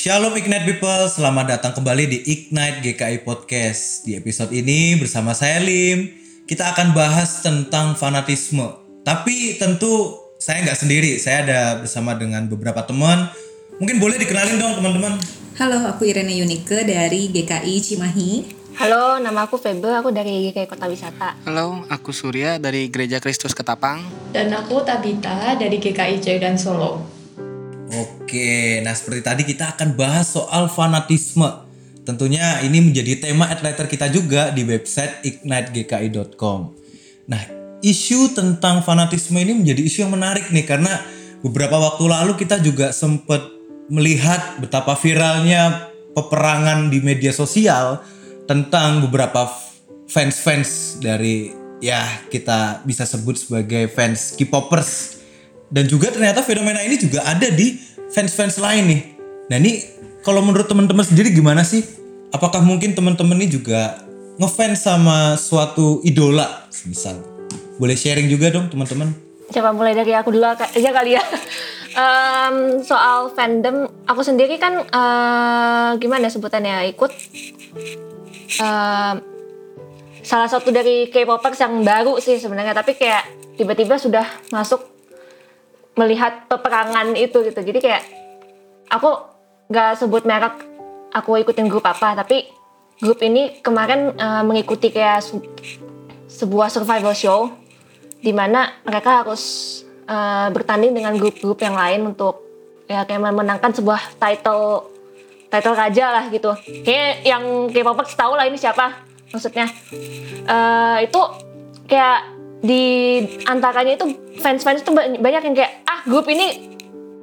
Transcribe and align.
Shalom 0.00 0.32
Ignite 0.32 0.64
People, 0.64 1.12
selamat 1.12 1.60
datang 1.60 1.76
kembali 1.76 2.08
di 2.08 2.18
Ignite 2.24 2.80
GKI 2.80 3.20
Podcast. 3.20 4.00
Di 4.00 4.16
episode 4.16 4.48
ini 4.48 4.96
bersama 4.96 5.36
saya 5.36 5.60
Lim, 5.60 6.08
kita 6.48 6.72
akan 6.72 6.96
bahas 6.96 7.44
tentang 7.44 7.92
fanatisme. 7.92 8.64
Tapi 9.04 9.60
tentu 9.60 10.16
saya 10.40 10.64
nggak 10.64 10.80
sendiri, 10.80 11.20
saya 11.20 11.44
ada 11.44 11.60
bersama 11.84 12.16
dengan 12.16 12.48
beberapa 12.48 12.80
teman. 12.88 13.28
Mungkin 13.76 14.00
boleh 14.00 14.16
dikenalin 14.16 14.56
dong 14.56 14.80
teman-teman. 14.80 15.20
Halo, 15.60 15.84
aku 15.92 16.08
Irene 16.08 16.32
Yunike 16.32 16.80
dari 16.88 17.28
GKI 17.28 17.74
Cimahi. 17.84 18.30
Halo, 18.80 19.20
nama 19.20 19.44
aku 19.44 19.60
Febe, 19.60 19.92
aku 19.92 20.16
dari 20.16 20.48
GKI 20.48 20.64
Kota 20.64 20.88
Wisata. 20.88 21.36
Halo, 21.44 21.84
aku 21.92 22.16
Surya 22.16 22.56
dari 22.56 22.88
Gereja 22.88 23.20
Kristus 23.20 23.52
Ketapang. 23.52 24.00
Dan 24.32 24.48
aku 24.48 24.80
Tabita 24.80 25.60
dari 25.60 25.76
GKI 25.76 26.24
Jaya 26.24 26.56
Solo. 26.56 27.19
Oke, 27.90 28.78
nah 28.86 28.94
seperti 28.94 29.20
tadi 29.26 29.42
kita 29.42 29.74
akan 29.74 29.98
bahas 29.98 30.30
soal 30.30 30.70
fanatisme. 30.70 31.66
Tentunya 32.06 32.62
ini 32.62 32.78
menjadi 32.78 33.18
tema 33.18 33.50
letter 33.50 33.90
kita 33.90 34.06
juga 34.06 34.54
di 34.54 34.62
website 34.62 35.26
ignitegki.com. 35.26 36.70
Nah, 37.26 37.42
isu 37.82 38.30
tentang 38.30 38.86
fanatisme 38.86 39.34
ini 39.42 39.58
menjadi 39.58 39.82
isu 39.82 39.98
yang 40.06 40.14
menarik 40.14 40.54
nih 40.54 40.62
karena 40.62 41.02
beberapa 41.42 41.82
waktu 41.82 42.04
lalu 42.06 42.32
kita 42.38 42.62
juga 42.62 42.94
sempat 42.94 43.42
melihat 43.90 44.62
betapa 44.62 44.94
viralnya 44.94 45.90
peperangan 46.14 46.94
di 46.94 47.02
media 47.02 47.34
sosial 47.34 47.98
tentang 48.46 49.02
beberapa 49.02 49.50
fans-fans 50.06 51.02
dari 51.02 51.50
ya 51.82 52.06
kita 52.30 52.86
bisa 52.86 53.02
sebut 53.02 53.34
sebagai 53.34 53.90
fans 53.90 54.38
K-popers 54.38 55.19
dan 55.70 55.86
juga 55.86 56.10
ternyata 56.10 56.42
fenomena 56.42 56.82
ini 56.82 56.98
juga 56.98 57.22
ada 57.24 57.46
di 57.48 57.78
fans-fans 58.10 58.58
lain 58.58 58.84
nih. 58.90 59.00
Nah 59.50 59.56
ini 59.62 59.72
kalau 60.26 60.42
menurut 60.42 60.66
teman-teman 60.66 61.06
sendiri 61.06 61.30
gimana 61.30 61.62
sih? 61.62 61.86
Apakah 62.30 62.62
mungkin 62.62 62.94
teman-teman 62.94 63.38
ini 63.42 63.50
juga 63.58 64.02
ngefans 64.38 64.86
sama 64.86 65.34
suatu 65.38 66.02
idola 66.06 66.66
misal? 66.86 67.18
Boleh 67.78 67.96
sharing 67.98 68.30
juga 68.30 68.50
dong 68.54 68.70
teman-teman? 68.70 69.10
Coba 69.50 69.74
mulai 69.74 69.98
dari 69.98 70.14
aku 70.14 70.30
dulu 70.30 70.46
aja 70.46 70.90
kali 70.94 71.18
ya. 71.18 71.22
um, 71.98 72.78
soal 72.86 73.34
fandom, 73.34 73.90
aku 74.06 74.22
sendiri 74.22 74.58
kan 74.62 74.78
uh, 74.78 75.98
gimana 75.98 76.30
sebutannya 76.30 76.86
ikut 76.94 77.10
uh, 78.62 79.14
salah 80.22 80.48
satu 80.50 80.70
dari 80.70 81.10
K-popers 81.10 81.58
yang 81.58 81.82
baru 81.82 82.22
sih 82.22 82.38
sebenarnya, 82.38 82.78
tapi 82.78 82.94
kayak 82.94 83.26
tiba-tiba 83.58 83.98
sudah 83.98 84.22
masuk 84.54 84.99
melihat 85.98 86.46
peperangan 86.46 87.14
itu 87.18 87.42
gitu. 87.46 87.60
Jadi 87.60 87.78
kayak 87.78 88.02
aku 88.90 89.10
nggak 89.70 90.02
sebut 90.02 90.26
merek 90.26 90.66
aku 91.14 91.38
ikutin 91.38 91.70
grup 91.70 91.86
apa 91.86 92.18
tapi 92.18 92.46
grup 92.98 93.22
ini 93.22 93.62
kemarin 93.62 94.14
uh, 94.18 94.42
mengikuti 94.42 94.90
kayak 94.90 95.22
sebuah 96.26 96.68
survival 96.70 97.14
show 97.14 97.50
di 98.20 98.34
mana 98.34 98.82
mereka 98.82 99.24
harus 99.24 99.42
uh, 100.10 100.50
bertanding 100.52 100.92
dengan 100.92 101.16
grup-grup 101.16 101.62
yang 101.62 101.78
lain 101.78 102.12
untuk 102.12 102.44
ya 102.90 103.06
kayak 103.06 103.22
memenangkan 103.22 103.72
sebuah 103.72 104.18
title 104.18 104.90
title 105.50 105.74
raja 105.78 106.06
lah 106.14 106.24
gitu. 106.28 106.52
Kayak 106.82 107.26
yang 107.26 107.44
K-popers 107.70 108.14
tahu 108.18 108.34
lah 108.34 108.44
ini 108.46 108.58
siapa 108.58 109.06
maksudnya. 109.30 109.70
Uh, 110.44 110.98
itu 111.02 111.20
kayak 111.86 112.39
di 112.60 112.84
antaranya 113.48 113.96
itu 113.96 114.06
fans-fans 114.40 114.84
itu 114.84 114.92
banyak 114.94 115.42
yang 115.48 115.56
kayak 115.56 115.80
ah 115.88 116.04
grup 116.04 116.28
ini 116.28 116.76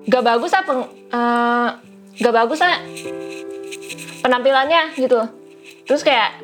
gak 0.09 0.25
bagus 0.25 0.53
apa 0.57 0.71
uh, 0.73 0.81
eh, 1.13 1.69
gak 2.21 2.35
bagus 2.35 2.59
ah 2.65 2.81
penampilannya 4.25 4.97
gitu 4.97 5.21
terus 5.85 6.01
kayak 6.01 6.41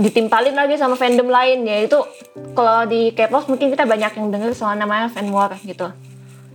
ditimpalin 0.00 0.56
lagi 0.56 0.74
sama 0.74 0.98
fandom 0.98 1.30
lain 1.30 1.62
ya 1.62 1.86
itu 1.86 2.00
kalau 2.58 2.88
di 2.90 3.14
K-pop 3.14 3.46
mungkin 3.46 3.70
kita 3.70 3.86
banyak 3.86 4.18
yang 4.18 4.28
dengar 4.34 4.50
soal 4.56 4.74
namanya 4.74 5.06
fan 5.06 5.30
war 5.30 5.54
gitu 5.62 5.92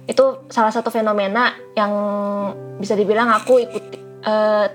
itu 0.06 0.26
salah 0.52 0.70
satu 0.70 0.92
fenomena 0.92 1.56
yang 1.74 1.92
bisa 2.78 2.94
dibilang 2.94 3.32
aku 3.32 3.64
ikut 3.64 3.84
uh, 4.28 4.68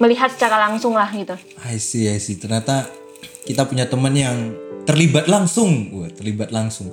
melihat 0.00 0.32
secara 0.32 0.70
langsung 0.70 0.94
lah 0.94 1.10
gitu. 1.12 1.34
I 1.66 1.76
see, 1.76 2.08
I 2.08 2.22
see. 2.22 2.38
Ternyata 2.38 2.86
kita 3.44 3.66
punya 3.66 3.90
teman 3.90 4.14
yang 4.14 4.54
terlibat 4.84 5.26
langsung, 5.28 5.90
Wah, 6.00 6.10
terlibat 6.12 6.50
langsung. 6.54 6.92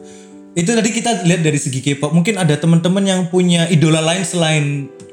Itu 0.57 0.73
tadi 0.73 0.89
kita 0.89 1.21
lihat 1.21 1.45
dari 1.45 1.59
segi 1.61 1.85
K-pop. 1.85 2.09
Mungkin 2.17 2.41
ada 2.41 2.57
teman-teman 2.57 3.05
yang 3.05 3.21
punya 3.29 3.69
idola 3.69 4.01
lain 4.01 4.25
selain 4.25 4.65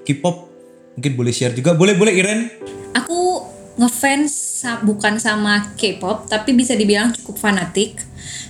K-pop. 0.08 0.48
Mungkin 0.96 1.12
boleh 1.20 1.32
share 1.36 1.52
juga. 1.52 1.76
Boleh, 1.76 1.92
boleh 1.92 2.16
Iren? 2.16 2.48
Aku 2.96 3.44
ngefans 3.76 4.64
bukan 4.88 5.20
sama 5.20 5.74
K-pop, 5.76 6.32
tapi 6.32 6.56
bisa 6.56 6.72
dibilang 6.72 7.12
cukup 7.12 7.36
fanatik 7.36 8.00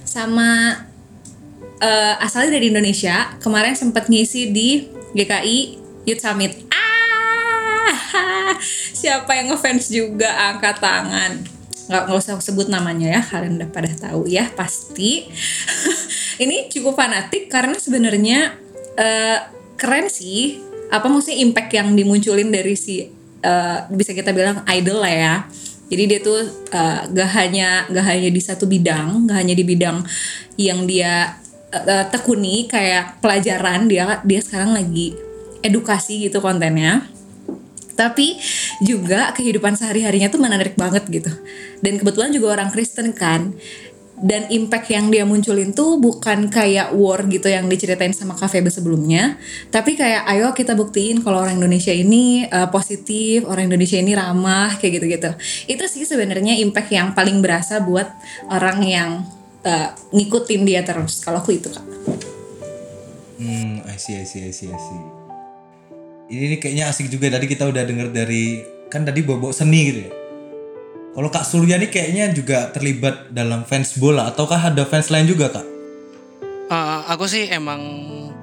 sama 0.06 0.78
uh, 1.82 2.14
asalnya 2.22 2.62
dari 2.62 2.70
Indonesia. 2.70 3.34
Kemarin 3.42 3.74
sempat 3.74 4.06
ngisi 4.06 4.54
di 4.54 4.86
GKI 5.18 5.58
Youth 6.06 6.22
Summit. 6.22 6.62
Ah, 6.70 8.54
siapa 9.02 9.34
yang 9.34 9.50
ngefans 9.50 9.90
juga 9.90 10.30
angkat 10.30 10.78
tangan 10.78 11.53
nggak 11.84 12.02
nggak 12.08 12.18
usah 12.18 12.40
sebut 12.40 12.72
namanya 12.72 13.20
ya 13.20 13.20
kalian 13.20 13.60
udah 13.60 13.70
pada 13.70 13.90
tahu 13.92 14.28
ya 14.28 14.48
pasti. 14.52 15.28
Ini 16.42 16.66
cukup 16.72 16.98
fanatik 16.98 17.46
karena 17.46 17.76
sebenarnya 17.78 18.56
uh, 18.98 19.38
keren 19.76 20.10
sih. 20.10 20.60
Apa 20.92 21.10
maksudnya 21.10 21.42
impact 21.42 21.70
yang 21.74 21.96
dimunculin 21.96 22.54
dari 22.54 22.74
si 22.78 23.04
uh, 23.44 23.78
bisa 23.90 24.14
kita 24.14 24.30
bilang 24.30 24.62
idol 24.70 25.02
lah 25.02 25.14
ya. 25.14 25.34
Jadi 25.84 26.02
dia 26.08 26.20
tuh 26.24 26.40
uh, 26.72 27.00
gak 27.06 27.30
hanya 27.36 27.84
gak 27.92 28.06
hanya 28.08 28.30
di 28.32 28.40
satu 28.40 28.64
bidang 28.64 29.28
gak 29.28 29.36
hanya 29.44 29.52
di 29.52 29.64
bidang 29.68 30.00
yang 30.56 30.88
dia 30.88 31.36
uh, 31.70 32.04
tekuni 32.08 32.64
kayak 32.70 33.20
pelajaran 33.20 33.84
dia 33.84 34.24
dia 34.24 34.40
sekarang 34.40 34.72
lagi 34.72 35.12
edukasi 35.60 36.28
gitu 36.28 36.38
kontennya 36.38 37.13
tapi 37.94 38.38
juga 38.82 39.30
kehidupan 39.34 39.78
sehari-harinya 39.78 40.28
tuh 40.30 40.42
menarik 40.42 40.74
banget 40.74 41.06
gitu. 41.10 41.30
Dan 41.80 41.98
kebetulan 42.02 42.30
juga 42.34 42.58
orang 42.60 42.70
Kristen 42.74 43.14
kan. 43.14 43.54
Dan 44.14 44.46
impact 44.46 44.94
yang 44.94 45.10
dia 45.10 45.26
munculin 45.26 45.74
tuh 45.74 45.98
bukan 45.98 46.46
kayak 46.46 46.94
war 46.94 47.26
gitu 47.26 47.50
yang 47.50 47.66
diceritain 47.66 48.14
sama 48.14 48.38
kafe 48.38 48.62
sebelumnya. 48.70 49.34
Tapi 49.74 49.98
kayak 49.98 50.22
ayo 50.30 50.54
kita 50.54 50.78
buktiin 50.78 51.18
kalau 51.26 51.42
orang 51.42 51.58
Indonesia 51.58 51.90
ini 51.90 52.46
uh, 52.46 52.70
positif 52.70 53.42
orang 53.42 53.66
Indonesia 53.66 53.98
ini 53.98 54.14
ramah 54.14 54.78
kayak 54.78 55.02
gitu-gitu. 55.02 55.30
Itu 55.66 55.84
sih 55.90 56.06
sebenarnya 56.06 56.54
impact 56.62 56.94
yang 56.94 57.10
paling 57.10 57.42
berasa 57.42 57.82
buat 57.82 58.06
orang 58.54 58.78
yang 58.86 59.10
uh, 59.66 59.88
ngikutin 60.14 60.62
dia 60.62 60.86
terus. 60.86 61.18
Kalau 61.18 61.42
aku 61.42 61.58
itu 61.58 61.66
kak. 61.74 61.84
Hmm 63.34 63.82
I 63.82 63.98
see 63.98 64.14
I 64.14 64.22
see 64.22 64.46
I 64.46 64.54
see 64.54 64.70
I 64.70 64.78
see 64.78 65.13
ini, 66.32 66.56
kayaknya 66.60 66.88
asik 66.88 67.12
juga 67.12 67.32
tadi 67.32 67.46
kita 67.48 67.68
udah 67.68 67.82
denger 67.84 68.08
dari 68.14 68.62
kan 68.88 69.02
tadi 69.02 69.20
bobok 69.26 69.50
seni 69.50 69.80
gitu 69.90 70.00
ya. 70.06 70.12
Kalau 71.14 71.30
Kak 71.30 71.46
Surya 71.46 71.78
nih 71.78 71.90
kayaknya 71.94 72.34
juga 72.34 72.74
terlibat 72.74 73.30
dalam 73.30 73.62
fans 73.62 73.94
bola 74.02 74.34
ataukah 74.34 74.58
ada 74.58 74.82
fans 74.82 75.14
lain 75.14 75.30
juga 75.30 75.46
Kak? 75.46 75.66
Uh, 76.66 77.06
aku 77.06 77.30
sih 77.30 77.46
emang 77.54 77.78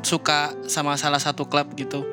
suka 0.07 0.55
sama 0.71 0.95
salah 0.95 1.19
satu 1.19 1.49
klub 1.51 1.67
gitu. 1.75 2.07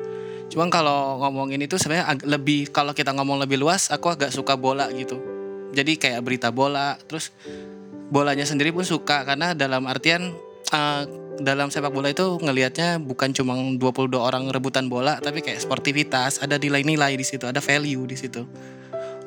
Cuman 0.49 0.67
kalau 0.67 1.21
ngomongin 1.23 1.63
itu 1.63 1.79
sebenarnya 1.79 2.17
lebih 2.25 2.73
kalau 2.73 2.91
kita 2.91 3.15
ngomong 3.15 3.39
lebih 3.39 3.61
luas, 3.61 3.87
aku 3.93 4.11
agak 4.11 4.33
suka 4.33 4.59
bola 4.59 4.89
gitu. 4.91 5.21
Jadi 5.71 5.95
kayak 5.95 6.25
berita 6.25 6.49
bola, 6.49 6.97
terus 7.07 7.29
bolanya 8.09 8.43
sendiri 8.43 8.73
pun 8.73 8.83
suka 8.83 9.21
karena 9.23 9.53
dalam 9.53 9.85
artian 9.85 10.33
uh, 10.73 11.05
dalam 11.39 11.71
sepak 11.71 11.91
bola 11.91 12.11
itu 12.11 12.37
ngelihatnya 12.39 12.99
bukan 12.99 13.31
cuma 13.31 13.55
22 13.55 14.15
orang 14.19 14.51
rebutan 14.51 14.91
bola 14.91 15.17
tapi 15.23 15.39
kayak 15.39 15.63
sportivitas, 15.63 16.43
ada 16.43 16.59
nilai-nilai 16.59 17.15
di 17.15 17.25
situ, 17.25 17.47
ada 17.47 17.63
value 17.63 18.05
di 18.05 18.15
situ. 18.19 18.43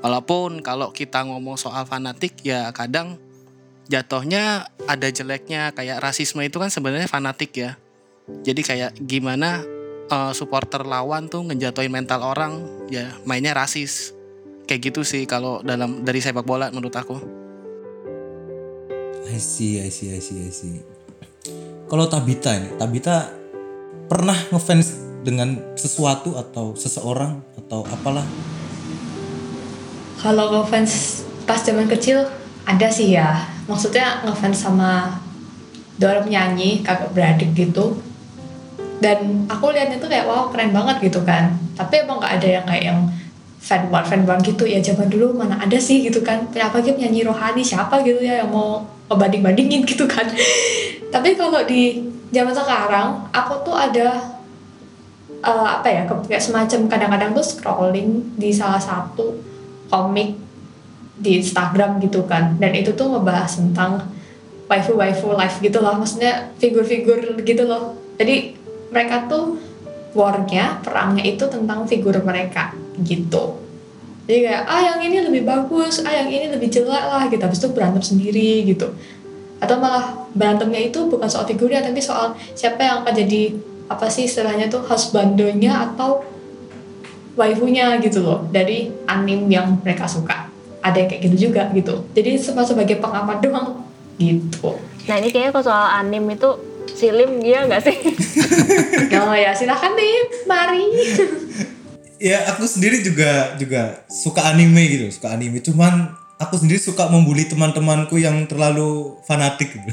Walaupun 0.03 0.61
kalau 0.61 0.91
kita 0.91 1.23
ngomong 1.25 1.55
soal 1.57 1.87
fanatik 1.87 2.43
ya 2.43 2.75
kadang 2.75 3.17
jatuhnya 3.87 4.67
ada 4.91 5.09
jeleknya 5.09 5.71
kayak 5.73 6.03
rasisme 6.03 6.43
itu 6.43 6.59
kan 6.59 6.69
sebenarnya 6.69 7.07
fanatik 7.07 7.55
ya. 7.55 7.79
Jadi 8.43 8.61
kayak 8.63 8.99
gimana 9.03 9.63
uh, 10.11 10.33
supporter 10.35 10.83
lawan 10.87 11.31
tuh 11.31 11.47
ngejatuhin 11.47 11.91
mental 11.91 12.23
orang 12.23 12.67
ya 12.91 13.15
mainnya 13.27 13.55
rasis. 13.55 14.15
Kayak 14.67 14.93
gitu 14.93 15.03
sih 15.03 15.23
kalau 15.27 15.63
dalam 15.63 16.03
dari 16.07 16.23
sepak 16.23 16.47
bola 16.47 16.71
menurut 16.71 16.95
aku. 16.95 17.17
I 19.33 19.39
see, 19.39 19.81
I 19.81 19.89
see, 19.89 20.13
I 20.13 20.21
see, 20.21 20.45
I 20.45 20.53
see. 20.53 20.83
Kalau 21.93 22.09
Tabita 22.09 22.57
ini, 22.57 22.73
Tabita 22.81 23.29
pernah 24.09 24.33
ngefans 24.49 24.97
dengan 25.29 25.61
sesuatu 25.77 26.41
atau 26.41 26.73
seseorang 26.73 27.45
atau 27.53 27.85
apalah? 27.85 28.25
Kalau 30.17 30.57
ngefans 30.57 31.21
pas 31.45 31.61
zaman 31.61 31.85
kecil 31.93 32.25
ada 32.65 32.89
sih 32.89 33.13
ya. 33.13 33.45
Maksudnya 33.69 34.25
ngefans 34.25 34.65
sama 34.65 35.21
dua 36.01 36.25
penyanyi 36.25 36.81
kakak 36.81 37.13
beradik 37.13 37.53
gitu. 37.53 38.01
Dan 38.97 39.45
aku 39.53 39.77
lihatnya 39.77 40.01
tuh 40.01 40.09
kayak 40.09 40.25
wow 40.25 40.49
keren 40.49 40.73
banget 40.73 41.13
gitu 41.13 41.21
kan. 41.29 41.61
Tapi 41.77 42.09
emang 42.09 42.25
nggak 42.25 42.41
ada 42.41 42.49
yang 42.49 42.65
kayak 42.65 42.85
yang 42.89 43.01
fanboy 43.61 44.01
fanboy 44.01 44.41
gitu 44.41 44.65
ya 44.65 44.81
zaman 44.81 45.13
dulu 45.13 45.37
mana 45.37 45.61
ada 45.61 45.77
sih 45.77 46.09
gitu 46.09 46.25
kan 46.25 46.49
apalagi 46.57 46.99
penyanyi 46.99 47.23
rohani 47.23 47.63
siapa 47.63 48.03
gitu 48.03 48.19
ya 48.19 48.43
yang 48.43 48.51
mau 48.51 48.83
ngebanding 49.13 49.43
bandingin 49.45 49.83
gitu 49.85 50.09
kan. 50.09 50.27
Tapi 51.13 51.37
kalau 51.37 51.61
di 51.69 52.09
zaman 52.33 52.57
sekarang 52.57 53.29
aku 53.29 53.61
tuh 53.63 53.77
ada 53.77 54.41
eh, 55.45 55.69
apa 55.69 55.89
ya 55.89 56.03
kayak 56.09 56.41
semacam 56.41 56.81
kadang-kadang 56.89 57.31
tuh 57.37 57.45
scrolling 57.45 58.33
di 58.41 58.51
salah 58.51 58.81
satu 58.81 59.37
komik 59.93 60.41
di 61.21 61.39
Instagram 61.39 62.01
gitu 62.01 62.25
kan. 62.25 62.57
Dan 62.57 62.73
itu 62.73 62.97
tuh 62.97 63.13
ngebahas 63.13 63.61
tentang 63.61 64.09
waifu 64.67 64.97
waifu 64.97 65.37
life 65.37 65.61
gitu 65.61 65.85
loh. 65.85 66.01
Maksudnya 66.01 66.57
figur-figur 66.57 67.45
gitu 67.45 67.69
loh. 67.69 68.01
Jadi 68.17 68.57
mereka 68.89 69.29
tuh 69.29 69.61
warnya 70.13 70.81
perangnya 70.85 71.25
itu 71.25 71.45
tentang 71.49 71.89
figur 71.89 72.21
mereka 72.21 72.77
gitu 73.01 73.57
jadi 74.23 74.39
kayak 74.47 74.63
ah 74.71 74.81
yang 74.81 74.99
ini 75.03 75.17
lebih 75.27 75.43
bagus 75.43 75.99
ah 76.07 76.15
yang 76.15 76.31
ini 76.31 76.47
lebih 76.47 76.71
jelek 76.71 77.05
lah 77.11 77.27
gitu. 77.27 77.43
Habis 77.43 77.59
itu 77.59 77.71
berantem 77.75 78.03
sendiri 78.03 78.63
gitu. 78.71 78.95
Atau 79.59 79.79
malah 79.83 80.27
berantemnya 80.35 80.79
itu 80.79 81.07
bukan 81.11 81.27
soal 81.27 81.47
figurnya 81.47 81.83
tapi 81.83 81.99
soal 81.99 82.35
siapa 82.55 82.83
yang 82.83 82.95
akan 83.03 83.15
jadi 83.15 83.43
apa 83.91 84.07
sih 84.07 84.31
istilahnya 84.31 84.71
tuh 84.71 84.83
husbandonya 84.87 85.91
atau 85.91 86.23
waifunya 87.35 87.99
gitu 87.99 88.23
loh 88.23 88.47
dari 88.55 88.95
anim 89.11 89.51
yang 89.51 89.83
mereka 89.83 90.07
suka. 90.07 90.47
Ada 90.83 91.03
yang 91.03 91.09
kayak 91.11 91.23
gitu 91.27 91.37
juga 91.51 91.63
gitu. 91.75 92.07
Jadi 92.15 92.39
cuma 92.39 92.63
sebagai 92.63 93.03
pengamat 93.03 93.43
doang 93.45 93.83
gitu. 94.23 94.79
Nah 95.11 95.19
ini 95.19 95.35
kayaknya 95.35 95.51
kalau 95.51 95.67
soal 95.67 95.87
anim 95.99 96.23
itu 96.31 96.51
Silim 96.93 97.41
dia 97.41 97.65
nggak 97.67 97.83
sih? 97.83 97.97
oh 99.23 99.35
ya 99.35 99.55
silahkan 99.55 99.95
nih 99.95 100.45
mari 100.45 100.83
Ya 102.23 102.47
aku 102.47 102.63
sendiri 102.71 103.03
juga 103.03 103.59
juga 103.59 104.07
suka 104.07 104.47
anime 104.47 104.87
gitu, 104.87 105.11
suka 105.11 105.35
anime. 105.35 105.59
Cuman 105.59 106.15
aku 106.39 106.55
sendiri 106.55 106.79
suka 106.79 107.11
membuli 107.11 107.51
teman-temanku 107.51 108.15
yang 108.15 108.47
terlalu 108.47 109.19
fanatik 109.27 109.75
gitu. 109.75 109.91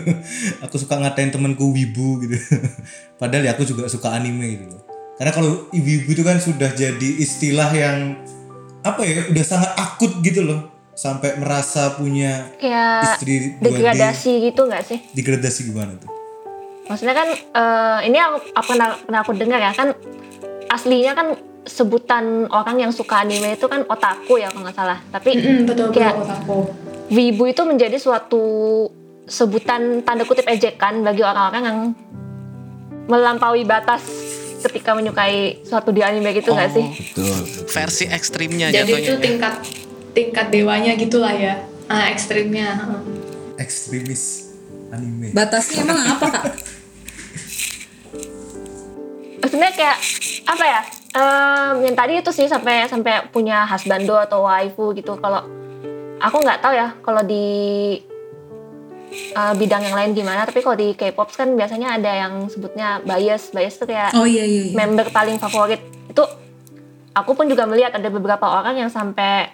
aku 0.64 0.80
suka 0.80 0.96
ngatain 0.96 1.28
temanku 1.28 1.68
wibu 1.68 2.24
gitu. 2.24 2.40
Padahal 3.20 3.44
ya 3.44 3.52
aku 3.52 3.68
juga 3.68 3.84
suka 3.84 4.16
anime 4.16 4.56
gitu 4.56 4.64
loh. 4.72 4.82
Karena 5.20 5.32
kalau 5.36 5.68
ibu-ibu 5.74 6.08
itu 6.08 6.24
kan 6.24 6.40
sudah 6.40 6.72
jadi 6.72 7.08
istilah 7.20 7.68
yang 7.76 8.16
apa 8.80 9.04
ya, 9.04 9.28
udah 9.28 9.44
sangat 9.44 9.70
akut 9.76 10.24
gitu 10.24 10.48
loh. 10.48 10.72
Sampai 10.96 11.36
merasa 11.36 11.94
punya 12.00 12.48
Kayak 12.56 13.12
istri 13.12 13.60
2D. 13.60 13.70
degradasi 13.70 14.32
gitu 14.50 14.60
nggak 14.64 14.82
sih? 14.88 14.98
Degradasi 15.12 15.60
gimana 15.68 15.94
tuh? 16.00 16.08
Maksudnya 16.88 17.12
kan 17.12 17.28
eh, 17.28 17.98
ini 18.08 18.16
aku, 18.16 18.56
aku 18.56 18.66
pernah, 18.72 18.88
pernah 18.96 19.20
aku 19.20 19.32
dengar 19.36 19.60
ya 19.60 19.76
kan 19.76 19.92
aslinya 20.72 21.12
kan 21.12 21.36
sebutan 21.68 22.24
orang 22.48 22.80
yang 22.80 22.90
suka 22.90 23.20
anime 23.20 23.52
itu 23.52 23.64
kan 23.64 23.84
otaku 23.84 24.36
ya 24.36 24.48
kalau 24.48 24.64
nggak 24.64 24.74
salah. 24.74 24.98
Tapi 25.06 25.30
Mm, 25.30 25.58
betul 25.64 25.86
betul 25.86 25.94
Kayak- 25.94 26.16
otaku 26.18 26.58
wibu 27.08 27.44
itu 27.46 27.62
menjadi 27.62 27.96
suatu 27.96 28.42
sebutan 29.24 30.00
tanda 30.02 30.24
kutip 30.24 30.44
ejekan 30.44 31.00
bagi 31.00 31.20
orang-orang 31.20 31.62
yang 31.62 31.78
melampaui 33.06 33.62
batas 33.62 34.04
ketika 34.58 34.92
menyukai 34.92 35.62
suatu 35.62 35.88
di 35.88 36.00
anime 36.00 36.34
gitu 36.34 36.50
nggak 36.50 36.70
sih? 36.70 36.84
Betul. 36.84 37.38
versi 37.66 38.04
ekstrimnya 38.06 38.68
jadi 38.68 38.84
jatuhnya 38.84 39.04
itu 39.06 39.14
tingkat 39.18 39.54
tingkat 40.10 40.46
dewanya 40.48 40.92
gitulah 40.94 41.30
ya 41.30 41.62
ah 41.86 42.08
ekstrimnya 42.08 42.74
heeh. 42.74 43.00
Ekstremis 43.58 44.52
anime. 44.88 45.32
Batasnya 45.32 45.82
emang 45.82 45.98
apa 46.10 46.26
kak? 46.28 46.44
maksudnya 49.38 49.70
kayak 49.70 49.96
apa 50.44 50.64
ya 50.66 50.80
em, 51.18 51.74
yang 51.82 51.96
tadi 51.98 52.22
itu 52.22 52.30
sih 52.30 52.46
sampai 52.46 52.86
sampai 52.86 53.26
punya 53.34 53.66
husbando 53.66 54.14
atau 54.14 54.46
waifu 54.46 54.94
gitu 54.94 55.18
kalau 55.18 55.42
aku 56.22 56.36
nggak 56.38 56.62
tahu 56.62 56.74
ya 56.78 56.94
kalau 57.02 57.22
di 57.26 57.46
eh, 59.10 59.54
bidang 59.58 59.82
yang 59.82 59.96
lain 59.98 60.10
gimana 60.14 60.46
tapi 60.46 60.62
kalau 60.62 60.78
di 60.78 60.94
K-pop 60.94 61.34
kan 61.34 61.58
biasanya 61.58 61.98
ada 61.98 62.10
yang 62.14 62.46
sebutnya 62.46 63.02
bias 63.02 63.50
bias 63.50 63.74
itu 63.82 63.84
kayak 63.90 64.14
Oh 64.14 64.26
iya 64.26 64.46
iya. 64.46 64.70
iya. 64.70 64.74
member 64.78 65.10
paling 65.10 65.42
favorit 65.42 65.82
itu 66.06 66.22
aku 67.14 67.34
pun 67.34 67.50
juga 67.50 67.66
melihat 67.66 67.98
ada 67.98 68.08
beberapa 68.08 68.46
orang 68.46 68.78
yang 68.86 68.90
sampai 68.90 69.50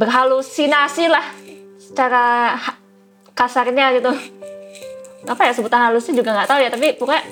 berhalusinasi 0.00 1.08
lah 1.08 1.24
secara 1.80 2.56
kasarnya 3.32 3.96
gitu 4.00 4.12
apa 5.26 5.42
ya 5.48 5.52
sebutan 5.52 5.80
halusnya 5.90 6.14
juga 6.16 6.36
nggak 6.36 6.48
tahu 6.48 6.60
ya 6.60 6.70
tapi 6.70 6.86
pokoknya 6.96 7.24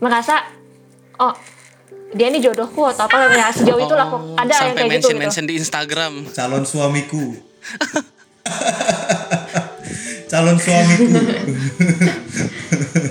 merasa 0.00 0.44
oh 1.20 1.32
dia 2.08 2.26
ini 2.28 2.38
jodohku 2.38 2.82
atau 2.84 3.04
apa 3.04 3.16
ya 3.28 3.50
sejauh 3.50 3.80
itulah 3.80 4.06
kok 4.06 4.20
Oh, 4.20 4.36
ada 4.36 4.46
yang 4.46 4.60
sampai 4.68 4.76
kayak 4.76 4.90
gitu, 4.92 4.92
mention 4.92 5.10
gitu. 5.10 5.22
mention 5.22 5.44
di 5.44 5.54
Instagram 5.56 6.12
calon 6.30 6.62
suamiku 6.62 7.24
calon 10.26 10.56
suamiku 10.56 11.04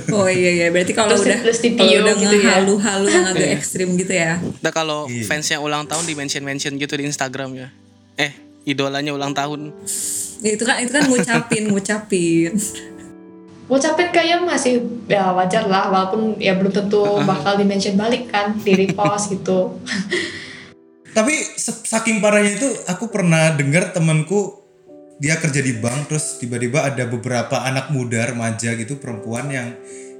Oh 0.07 0.27
iya 0.27 0.51
iya. 0.53 0.67
Berarti 0.69 0.91
kalau 0.91 1.11
udah 1.13 1.37
plus 1.37 1.59
di 1.59 1.73
kalau 1.73 1.87
bio 1.87 1.99
udah 2.01 2.15
gitu 2.15 2.35
ya. 2.37 2.49
halu-halu 2.55 3.07
yang 3.09 3.25
agak 3.27 3.49
ekstrim 3.53 3.89
gitu 3.95 4.13
ya. 4.13 4.39
Nah 4.57 4.71
kalau 4.71 5.07
Iya. 5.07 5.23
fans 5.25 5.43
yang 5.45 5.59
ulang 5.59 5.83
tahun 5.83 6.03
di 6.03 6.13
mention 6.13 6.39
mention 6.41 6.75
gitu 6.75 6.95
di 6.95 7.03
Instagram 7.03 7.51
ya 7.53 7.67
eh 8.15 8.31
idolanya 8.63 9.11
ulang 9.11 9.31
tahun 9.31 9.75
Ya, 10.37 10.51
itu 10.51 10.63
kan 10.63 10.77
itu 10.77 10.91
kan 10.91 11.03
ngucapin 11.05 11.63
ngucapin. 11.67 12.51
ngucapin 13.65 14.09
kayak 14.13 14.45
masih 14.45 14.81
ya 15.09 15.33
wajar 15.33 15.65
lah 15.65 15.89
walaupun 15.89 16.37
ya 16.37 16.53
belum 16.53 16.73
tentu 16.73 17.01
bakal 17.29 17.57
di 17.57 17.65
mention 17.65 17.97
balik 17.97 18.29
kan 18.29 18.53
di 18.61 18.73
repost 18.77 19.33
gitu 19.33 19.81
tapi 21.15 21.33
saking 21.85 22.19
parahnya 22.19 22.59
itu 22.59 22.69
aku 22.91 23.07
pernah 23.07 23.55
dengar 23.55 23.95
temanku 23.95 24.65
dia 25.17 25.39
kerja 25.39 25.63
di 25.63 25.79
bank 25.79 26.11
terus 26.11 26.37
tiba-tiba 26.43 26.83
ada 26.83 27.07
beberapa 27.07 27.63
anak 27.63 27.89
muda 27.95 28.35
remaja 28.35 28.75
gitu 28.75 28.99
perempuan 28.99 29.47
yang 29.47 29.71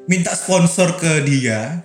minta 0.08 0.32
sponsor 0.32 0.96
ke 0.96 1.20
dia 1.28 1.84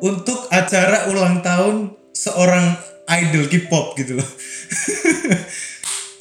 untuk 0.00 0.48
acara 0.48 1.08
ulang 1.12 1.44
tahun 1.44 1.92
seorang 2.16 2.76
idol 3.06 3.44
K-pop 3.46 3.94
gitu 4.00 4.18
loh. 4.18 4.28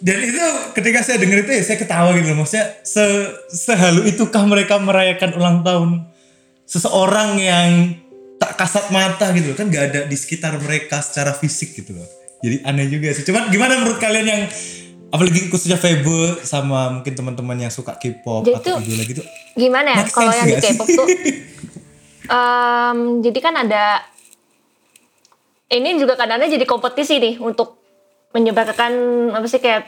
Dan 0.05 0.17
itu 0.21 0.45
ketika 0.77 1.01
saya 1.01 1.17
dengar 1.17 1.41
itu 1.41 1.49
ya 1.49 1.63
saya 1.65 1.77
ketawa 1.81 2.13
gitu 2.13 2.29
loh. 2.29 2.45
Maksudnya 2.45 2.77
se 2.85 3.05
sehalu 3.49 4.05
itukah 4.05 4.45
mereka 4.45 4.77
merayakan 4.77 5.33
ulang 5.33 5.57
tahun 5.65 6.05
seseorang 6.69 7.41
yang 7.41 7.97
tak 8.37 8.53
kasat 8.53 8.93
mata 8.93 9.33
gitu 9.33 9.49
loh. 9.49 9.57
Kan 9.57 9.73
gak 9.73 9.83
ada 9.89 10.01
di 10.05 10.13
sekitar 10.13 10.61
mereka 10.61 11.01
secara 11.01 11.33
fisik 11.33 11.73
gitu 11.73 11.97
loh. 11.97 12.05
Jadi 12.45 12.61
aneh 12.61 12.85
juga 12.85 13.09
sih. 13.17 13.25
Cuman 13.25 13.49
gimana 13.49 13.81
menurut 13.81 13.97
kalian 13.97 14.27
yang 14.29 14.43
apalagi 15.09 15.49
khususnya 15.49 15.79
Febe 15.79 16.43
sama 16.43 16.99
mungkin 16.99 17.13
teman-teman 17.15 17.55
yang 17.55 17.73
suka 17.73 17.95
K-pop 17.95 18.43
atau 18.45 18.83
idola 18.83 19.03
gitu. 19.07 19.23
gimana 19.55 19.95
ya 19.95 20.03
kalau 20.11 20.33
yang 20.33 20.49
di? 20.51 20.59
K-pop 20.59 20.87
tuh 20.91 21.07
em, 22.35 22.99
jadi 23.23 23.39
kan 23.39 23.55
ada 23.63 24.03
ini 25.71 25.95
juga 25.95 26.19
kadang-kadang 26.19 26.51
jadi 26.59 26.65
kompetisi 26.67 27.15
nih 27.23 27.35
untuk 27.39 27.84
menyebarkan 28.35 28.91
apa 29.31 29.47
sih 29.47 29.63
kayak 29.63 29.87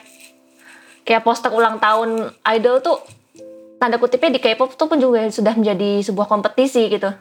kayak 1.04 1.24
poster 1.28 1.52
ulang 1.52 1.84
tahun 1.84 2.32
idol 2.56 2.80
tuh 2.80 3.04
tanda 3.76 4.00
kutipnya 4.00 4.40
di 4.40 4.42
K-pop 4.42 4.80
tuh 4.80 4.88
pun 4.88 4.98
juga 4.98 5.28
sudah 5.28 5.54
menjadi 5.54 6.00
sebuah 6.08 6.32
kompetisi 6.32 6.88
gitu. 6.88 7.12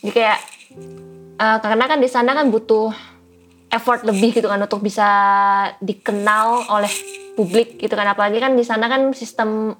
Jadi 0.00 0.10
kayak 0.16 0.38
eh, 1.36 1.58
karena 1.60 1.84
kan 1.84 2.00
di 2.00 2.08
sana 2.08 2.32
kan 2.32 2.48
butuh 2.48 2.90
effort 3.70 4.02
lebih 4.02 4.34
gitu 4.34 4.50
kan 4.50 4.58
untuk 4.58 4.82
bisa 4.82 5.08
dikenal 5.78 6.66
oleh 6.72 6.90
publik 7.38 7.78
gitu 7.78 7.94
kan 7.94 8.10
apalagi 8.10 8.42
kan 8.42 8.58
di 8.58 8.66
sana 8.66 8.90
kan 8.90 9.14
sistem 9.14 9.78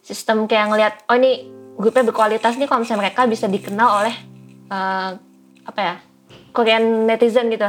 sistem 0.00 0.48
kayak 0.48 0.72
ngelihat 0.72 0.94
oh 1.12 1.16
ini 1.20 1.44
grupnya 1.76 2.08
berkualitas 2.08 2.56
nih 2.56 2.64
kalau 2.64 2.80
misalnya 2.80 3.02
mereka 3.04 3.28
bisa 3.28 3.44
dikenal 3.44 3.88
oleh 4.00 4.14
eh, 4.72 5.10
apa 5.68 5.80
ya 5.80 5.94
Korean 6.56 7.04
netizen 7.04 7.52
gitu 7.52 7.68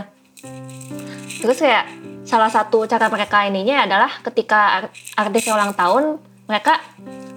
terus 1.42 1.60
kayak 1.60 1.86
salah 2.25 2.50
satu 2.50 2.89
cara 2.89 3.08
mereka 3.08 3.46
ininya 3.46 3.86
adalah 3.86 4.12
ketika 4.25 4.82
art- 4.82 4.96
artis 5.13 5.46
ulang 5.46 5.77
tahun 5.77 6.18
mereka 6.46 6.82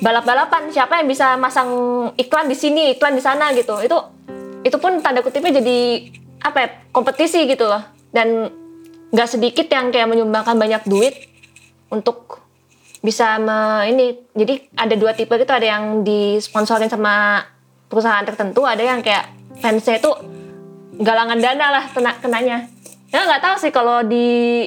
balap-balapan 0.00 0.72
siapa 0.72 1.00
yang 1.00 1.08
bisa 1.08 1.36
masang 1.36 1.70
iklan 2.16 2.48
di 2.48 2.56
sini 2.56 2.96
iklan 2.96 3.16
di 3.16 3.22
sana 3.24 3.52
gitu. 3.56 3.80
Itu 3.80 3.98
itu 4.64 4.76
pun 4.80 5.00
tanda 5.00 5.24
kutipnya 5.24 5.60
jadi 5.60 5.78
apa 6.44 6.58
ya 6.60 6.68
kompetisi 6.92 7.44
gitu 7.48 7.68
loh. 7.68 7.82
Dan 8.12 8.48
nggak 9.12 9.28
sedikit 9.28 9.66
yang 9.68 9.92
kayak 9.92 10.08
menyumbangkan 10.08 10.56
banyak 10.56 10.82
duit 10.88 11.14
untuk 11.88 12.44
bisa 13.00 13.40
me, 13.40 13.88
ini. 13.88 14.16
Jadi 14.36 14.72
ada 14.76 14.94
dua 14.96 15.16
tipe 15.16 15.32
gitu 15.36 15.52
ada 15.52 15.64
yang 15.64 16.04
disponsorin 16.04 16.92
sama 16.92 17.44
perusahaan 17.88 18.24
tertentu 18.24 18.68
ada 18.68 18.84
yang 18.84 19.00
kayak 19.00 19.32
fansnya 19.64 19.96
itu 19.96 20.12
galangan 21.00 21.40
dana 21.40 21.66
lah 21.72 21.84
kena 21.88 22.12
kenanya 22.20 22.68
ya 23.08 23.24
nggak 23.24 23.42
tahu 23.42 23.56
sih 23.60 23.72
kalau 23.72 24.04
di 24.04 24.64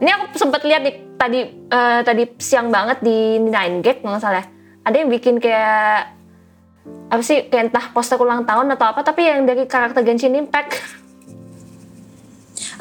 ini 0.00 0.10
aku 0.10 0.36
sempat 0.36 0.64
lihat 0.64 0.82
di 0.84 0.92
tadi 1.14 1.40
eh, 1.48 2.00
tadi 2.04 2.24
siang 2.40 2.68
banget 2.68 3.00
di 3.04 3.38
Nine 3.40 3.80
Gag 3.84 4.04
nggak 4.04 4.20
salah 4.20 4.42
ya. 4.42 4.44
ada 4.84 4.96
yang 5.00 5.08
bikin 5.08 5.40
kayak 5.40 6.12
apa 7.08 7.22
sih 7.24 7.48
kayak 7.48 7.72
entah 7.72 7.86
poster 7.96 8.20
ulang 8.20 8.44
tahun 8.44 8.72
atau 8.76 8.92
apa 8.92 9.00
tapi 9.00 9.24
yang 9.24 9.48
dari 9.48 9.64
karakter 9.64 10.04
Genshin 10.04 10.36
Impact 10.36 10.76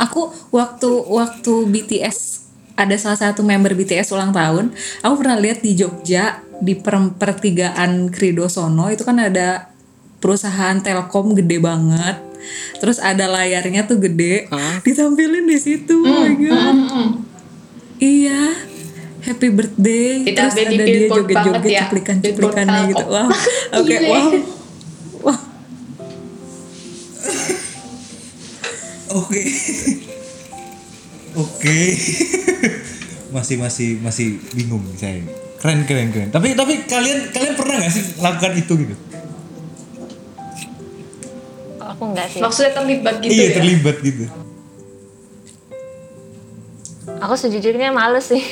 Aku 0.01 0.34
waktu 0.50 0.89
waktu 1.05 1.53
BTS 1.70 2.50
ada 2.74 2.98
salah 2.98 3.20
satu 3.20 3.46
member 3.46 3.77
BTS 3.77 4.10
ulang 4.10 4.34
tahun, 4.34 4.74
aku 5.05 5.13
pernah 5.22 5.38
lihat 5.38 5.62
di 5.62 5.77
Jogja 5.77 6.41
di 6.58 6.74
per- 6.74 7.13
pertigaan 7.13 8.10
Kridosono 8.10 8.89
itu 8.89 9.05
kan 9.05 9.22
ada 9.22 9.70
perusahaan 10.17 10.82
Telkom 10.82 11.38
gede 11.38 11.62
banget. 11.62 12.33
Terus 12.77 12.97
ada 12.97 13.25
layarnya 13.25 13.83
tuh 13.83 13.97
gede, 13.97 14.47
ditampilin 14.81 15.45
di 15.45 15.57
situ. 15.57 16.03
Oh 16.03 16.23
my 16.23 16.33
god. 16.38 16.75
Iya. 17.97 18.41
Happy 19.23 19.47
birthday. 19.50 20.27
Kita 20.27 20.51
Terus 20.51 20.55
ada 20.59 20.83
dia 20.83 21.07
joget-joget 21.07 21.63
ya. 21.71 21.81
cuplikan-cuplikannya 21.88 22.79
Billboard 22.83 22.91
gitu. 22.91 23.05
Wah. 23.07 23.27
Oke, 23.71 23.88
Gile. 23.95 24.07
wow. 24.12 24.29
Wah. 25.25 25.39
Oke. 29.13 29.41
Oke. 31.33 31.79
masih 33.33 33.55
masih 33.57 33.97
masih 33.97 34.27
bingung 34.53 34.83
saya. 34.93 35.23
Keren 35.57 35.88
keren 35.88 36.12
keren. 36.12 36.29
Tapi 36.29 36.53
tapi 36.53 36.83
kalian 36.83 37.31
kalian 37.31 37.53
pernah 37.55 37.79
nggak 37.79 37.93
sih 37.93 38.03
lakukan 38.19 38.53
itu 38.53 38.73
gitu? 38.75 38.95
Aku 41.93 42.03
enggak 42.09 42.27
sih. 42.33 42.41
Maksudnya 42.41 42.73
terlibat 42.73 43.15
gitu 43.21 43.31
iya 43.31 43.45
ya? 43.53 43.55
terlibat 43.62 43.95
gitu. 44.01 44.25
Aku 47.21 47.33
sejujurnya 47.38 47.93
males 47.93 48.27
sih. 48.27 48.43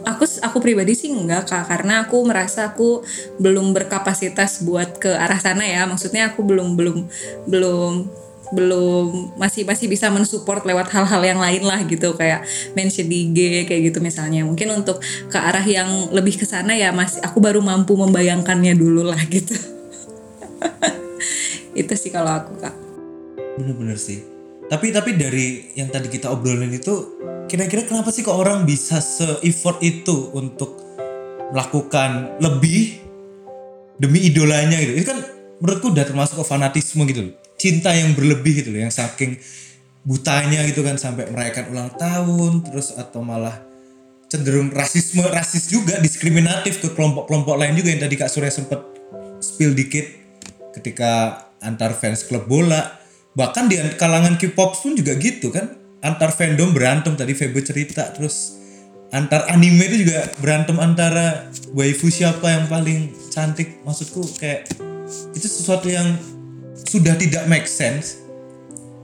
aku 0.00 0.24
aku 0.24 0.64
pribadi 0.64 0.96
sih 0.96 1.12
enggak 1.12 1.52
kak 1.52 1.68
karena 1.68 2.08
aku 2.08 2.24
merasa 2.24 2.72
aku 2.72 3.04
belum 3.36 3.76
berkapasitas 3.76 4.64
buat 4.64 4.96
ke 4.96 5.12
arah 5.12 5.36
sana 5.36 5.60
ya 5.60 5.84
maksudnya 5.84 6.32
aku 6.32 6.40
belum 6.40 6.72
belum 6.72 7.04
belum 7.44 7.92
belum 8.50 9.38
masih 9.38 9.62
masih 9.62 9.86
bisa 9.86 10.10
mensupport 10.10 10.66
lewat 10.66 10.90
hal-hal 10.90 11.22
yang 11.22 11.38
lain 11.38 11.62
lah 11.62 11.84
gitu 11.86 12.18
kayak 12.18 12.42
mention 12.74 13.06
di 13.06 13.30
IG 13.30 13.68
kayak 13.70 13.92
gitu 13.92 13.98
misalnya 14.02 14.42
mungkin 14.42 14.74
untuk 14.74 14.98
ke 15.30 15.38
arah 15.38 15.62
yang 15.62 16.10
lebih 16.10 16.34
ke 16.34 16.48
sana 16.48 16.74
ya 16.74 16.90
masih 16.90 17.22
aku 17.22 17.38
baru 17.38 17.62
mampu 17.62 17.94
membayangkannya 17.94 18.74
dulu 18.74 19.06
lah 19.06 19.22
gitu 19.30 19.54
itu 21.74 21.92
sih 21.94 22.10
kalau 22.10 22.34
aku 22.34 22.58
kak 22.58 22.74
Bener-bener 23.60 23.98
sih. 24.00 24.24
Tapi 24.70 24.94
tapi 24.94 25.18
dari 25.18 25.74
yang 25.74 25.90
tadi 25.90 26.06
kita 26.06 26.30
obrolin 26.30 26.70
itu, 26.70 27.18
kira-kira 27.50 27.82
kenapa 27.84 28.14
sih 28.14 28.22
kok 28.22 28.38
orang 28.38 28.62
bisa 28.62 29.02
se-effort 29.02 29.82
itu 29.82 30.30
untuk 30.32 30.78
melakukan 31.50 32.38
lebih 32.38 33.02
demi 33.98 34.22
idolanya 34.30 34.78
gitu? 34.78 34.92
Itu 34.94 35.06
kan 35.10 35.18
menurutku 35.58 35.90
udah 35.90 36.06
termasuk 36.06 36.40
ke 36.40 36.46
fanatisme 36.46 37.02
gitu 37.10 37.28
loh. 37.28 37.34
Cinta 37.58 37.90
yang 37.92 38.14
berlebih 38.14 38.64
gitu 38.64 38.70
loh, 38.70 38.80
yang 38.86 38.94
saking 38.94 39.36
butanya 40.00 40.64
gitu 40.64 40.80
kan 40.80 40.96
sampai 40.96 41.28
merayakan 41.28 41.76
ulang 41.76 41.90
tahun 42.00 42.64
terus 42.64 42.96
atau 42.96 43.20
malah 43.20 43.60
cenderung 44.32 44.72
rasisme 44.72 45.20
rasis 45.28 45.68
juga 45.68 46.00
diskriminatif 46.00 46.80
ke 46.80 46.88
kelompok-kelompok 46.96 47.60
lain 47.60 47.76
juga 47.76 47.92
yang 47.92 48.00
tadi 48.00 48.16
Kak 48.16 48.30
Surya 48.32 48.48
sempat 48.48 48.80
spill 49.44 49.76
dikit 49.76 50.08
ketika 50.72 51.44
antar 51.64 51.96
fans 51.96 52.26
klub 52.26 52.44
bola. 52.48 53.00
Bahkan 53.36 53.70
di 53.70 53.76
kalangan 53.96 54.34
K-pop 54.36 54.76
pun 54.80 54.92
juga 54.98 55.14
gitu 55.16 55.54
kan. 55.54 55.78
Antar 56.00 56.32
fandom 56.32 56.72
berantem 56.72 57.12
tadi 57.12 57.36
Febe 57.36 57.60
cerita 57.60 58.08
terus 58.16 58.56
antar 59.12 59.44
anime 59.52 59.84
itu 59.90 60.08
juga 60.08 60.32
berantem 60.40 60.80
antara 60.80 61.52
waifu 61.76 62.08
siapa 62.08 62.48
yang 62.48 62.64
paling 62.66 63.12
cantik. 63.28 63.84
Maksudku 63.84 64.24
kayak 64.40 64.66
itu 65.36 65.46
sesuatu 65.46 65.92
yang 65.92 66.16
sudah 66.88 67.14
tidak 67.20 67.44
make 67.46 67.68
sense. 67.68 68.24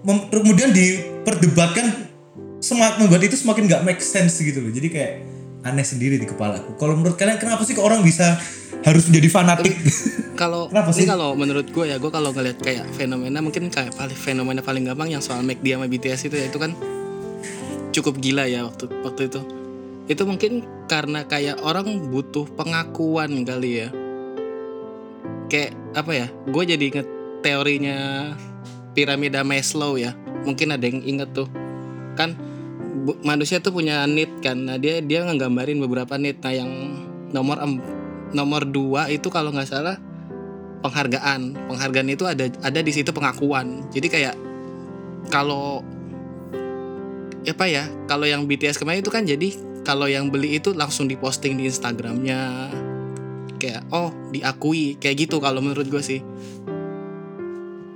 Mem- 0.08 0.32
kemudian 0.32 0.72
diperdebatkan 0.72 2.08
semakin 2.64 3.04
membuat 3.04 3.22
itu 3.28 3.36
semakin 3.36 3.68
nggak 3.68 3.84
make 3.84 4.00
sense 4.00 4.40
gitu 4.40 4.64
loh. 4.64 4.72
Jadi 4.72 4.88
kayak 4.88 5.12
aneh 5.66 5.82
sendiri 5.82 6.14
di 6.14 6.26
kepalaku 6.30 6.78
kalau 6.78 6.94
menurut 6.94 7.18
kalian 7.18 7.42
kenapa 7.42 7.66
sih 7.66 7.74
orang 7.82 8.06
bisa 8.06 8.38
harus 8.86 9.02
menjadi 9.10 9.28
fanatik 9.34 9.74
Kalau 10.36 10.68
ini 10.70 11.04
kalau 11.08 11.32
menurut 11.32 11.66
gue 11.72 11.84
ya 11.88 11.96
gue 11.96 12.12
kalau 12.12 12.30
ngeliat 12.30 12.60
kayak 12.60 12.84
fenomena 12.92 13.40
mungkin 13.40 13.72
kayak 13.72 13.96
paling 13.96 14.14
fenomena 14.14 14.60
paling 14.60 14.84
gampang 14.84 15.08
yang 15.08 15.24
soal 15.24 15.40
make 15.40 15.64
dia 15.64 15.80
sama 15.80 15.88
BTS 15.88 16.28
itu 16.28 16.36
ya 16.36 16.46
itu 16.52 16.58
kan 16.60 16.76
cukup 17.96 18.20
gila 18.20 18.44
ya 18.44 18.68
waktu 18.68 18.92
waktu 19.00 19.32
itu. 19.32 19.40
Itu 20.06 20.22
mungkin 20.28 20.62
karena 20.86 21.24
kayak 21.26 21.64
orang 21.64 22.12
butuh 22.12 22.46
pengakuan 22.54 23.42
kali 23.48 23.82
ya. 23.82 23.88
Kayak 25.48 25.72
apa 25.96 26.12
ya? 26.12 26.26
Gue 26.46 26.62
jadi 26.68 26.84
inget 26.84 27.08
teorinya 27.40 27.96
piramida 28.92 29.40
Maslow 29.42 29.96
ya. 29.96 30.12
Mungkin 30.44 30.76
ada 30.76 30.84
yang 30.84 31.02
inget 31.02 31.32
tuh. 31.32 31.48
Kan 32.14 32.36
bu- 33.02 33.18
manusia 33.24 33.58
tuh 33.58 33.74
punya 33.74 34.06
need 34.06 34.30
kan. 34.44 34.60
Nah, 34.60 34.76
dia 34.78 35.02
dia 35.02 35.26
ngegambarin 35.26 35.80
beberapa 35.82 36.14
need. 36.20 36.38
Nah, 36.44 36.54
yang 36.54 36.70
nomor 37.34 37.58
nomor 38.30 38.62
dua 38.66 39.10
itu 39.10 39.26
kalau 39.30 39.50
nggak 39.54 39.70
salah 39.70 39.96
penghargaan. 40.84 41.54
Penghargaan 41.70 42.08
itu 42.12 42.24
ada 42.28 42.48
ada 42.62 42.80
di 42.80 42.92
situ 42.92 43.10
pengakuan. 43.12 43.86
Jadi 43.92 44.06
kayak 44.08 44.34
kalau 45.32 45.80
apa 47.46 47.64
ya 47.70 47.86
kalau 48.10 48.26
yang 48.26 48.44
BTS 48.44 48.82
kemarin 48.82 49.00
itu 49.00 49.12
kan 49.12 49.22
jadi 49.22 49.54
kalau 49.86 50.10
yang 50.10 50.34
beli 50.34 50.58
itu 50.58 50.74
langsung 50.74 51.06
diposting 51.06 51.56
di 51.56 51.70
Instagramnya. 51.70 52.70
Kayak 53.56 53.86
oh 53.94 54.10
diakui. 54.34 54.98
Kayak 54.98 55.30
gitu 55.30 55.38
kalau 55.38 55.62
menurut 55.62 55.86
gue 55.86 56.02
sih. 56.02 56.20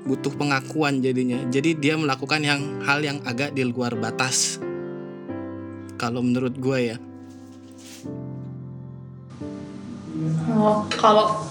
Butuh 0.07 0.33
pengakuan 0.35 1.03
jadinya. 1.03 1.43
Jadi 1.51 1.77
dia 1.77 1.99
melakukan 1.99 2.41
yang 2.43 2.83
hal 2.87 3.03
yang 3.03 3.19
agak 3.27 3.53
di 3.53 3.67
luar 3.67 3.99
batas. 3.99 4.63
Kalau 6.01 6.25
menurut 6.25 6.57
gue 6.57 6.79
ya. 6.95 6.97
Oh, 10.51 10.85
kalau 10.91 11.49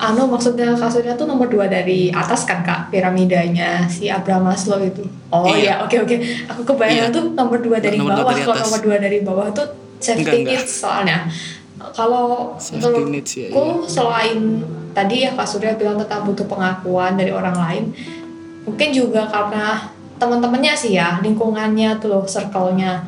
anu 0.00 0.24
maksudnya 0.24 0.72
kasusnya 0.72 1.12
tuh 1.12 1.28
nomor 1.28 1.44
dua 1.46 1.68
dari 1.68 2.08
atas 2.08 2.48
kan 2.48 2.64
kak 2.64 2.88
piramidanya 2.88 3.84
si 3.84 4.08
Abraham 4.08 4.48
Maslow 4.48 4.80
itu. 4.80 5.04
Oh 5.28 5.44
Iya. 5.44 5.56
iya 5.60 5.74
oke 5.84 5.96
oke. 6.00 6.16
Aku 6.48 6.62
kebayang 6.64 7.12
Iya. 7.12 7.14
tuh 7.14 7.36
nomor 7.36 7.60
dua 7.60 7.76
dari 7.78 8.00
Nomor 8.00 8.16
dua 8.16 8.24
bawah. 8.24 8.32
dari 8.32 8.42
Kalau 8.48 8.56
nomor 8.64 8.80
dua 8.80 8.96
dari 8.96 9.18
bawah 9.20 9.46
tuh 9.52 9.66
safety 10.00 10.24
Enggak, 10.24 10.36
enggak. 10.40 10.52
needs 10.64 10.72
soalnya. 10.72 11.18
Kalau 11.92 12.56
needs, 12.56 13.32
ya, 13.36 13.48
menurutku 13.48 13.84
selain 13.84 14.40
tadi 14.92 15.24
ya 15.24 15.32
Kak 15.32 15.44
Surya 15.44 15.76
bilang 15.76 15.96
tentang 15.96 16.24
butuh 16.24 16.44
pengakuan 16.44 17.16
dari 17.16 17.32
orang 17.32 17.56
lain, 17.56 17.84
mungkin 18.64 18.88
juga 18.90 19.24
karena 19.28 19.88
teman-temannya 20.16 20.76
sih 20.76 20.92
ya 20.92 21.16
lingkungannya 21.20 21.96
tuh 21.96 22.12
loh 22.12 22.24
circle-nya 22.24 23.00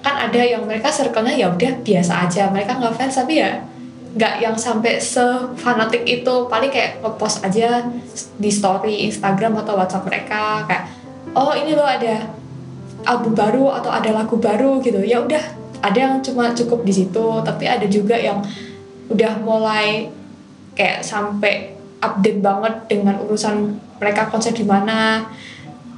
kan 0.00 0.16
ada 0.28 0.40
yang 0.40 0.64
mereka 0.64 0.88
circle-nya 0.88 1.36
ya 1.36 1.52
udah 1.52 1.72
biasa 1.84 2.24
aja 2.24 2.48
mereka 2.48 2.80
nggak 2.80 2.94
fans 2.96 3.20
tapi 3.20 3.44
ya 3.44 3.60
nggak 4.16 4.34
yang 4.40 4.56
sampai 4.56 4.96
sefanatik 4.96 6.02
itu. 6.08 6.34
Paling 6.48 6.72
kayak 6.72 7.04
ngepost 7.04 7.44
aja 7.44 7.84
di 8.40 8.48
story 8.48 9.04
Instagram 9.06 9.60
atau 9.60 9.76
WhatsApp 9.76 10.08
mereka 10.08 10.64
kayak 10.64 10.88
oh 11.36 11.52
ini 11.52 11.76
loh 11.76 11.84
ada 11.84 12.32
album 13.04 13.36
baru 13.36 13.76
atau 13.76 13.92
ada 13.92 14.10
lagu 14.10 14.40
baru 14.40 14.80
gitu. 14.80 15.04
Ya 15.04 15.20
udah 15.20 15.44
ada 15.84 15.98
yang 16.00 16.24
cuma 16.24 16.56
cukup 16.56 16.82
di 16.82 16.92
situ 16.96 17.44
tapi 17.44 17.68
ada 17.68 17.84
juga 17.86 18.16
yang 18.16 18.40
udah 19.12 19.38
mulai 19.44 20.10
kayak 20.74 21.04
sampai 21.04 21.76
update 22.00 22.40
banget 22.40 22.74
dengan 22.88 23.20
urusan 23.22 23.76
mereka 24.00 24.28
konser 24.28 24.52
di 24.52 24.64
mana 24.64 25.24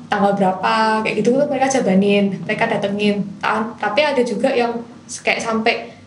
tanggal 0.08 0.32
berapa 0.34 1.04
kayak 1.04 1.20
gitu 1.20 1.36
tuh 1.36 1.46
mereka 1.46 1.70
jabanin 1.70 2.34
mereka 2.42 2.66
datengin. 2.66 3.22
Ta- 3.38 3.70
tapi 3.78 4.02
ada 4.02 4.20
juga 4.26 4.50
yang 4.50 4.74
kayak 5.22 5.40
sampai 5.40 5.97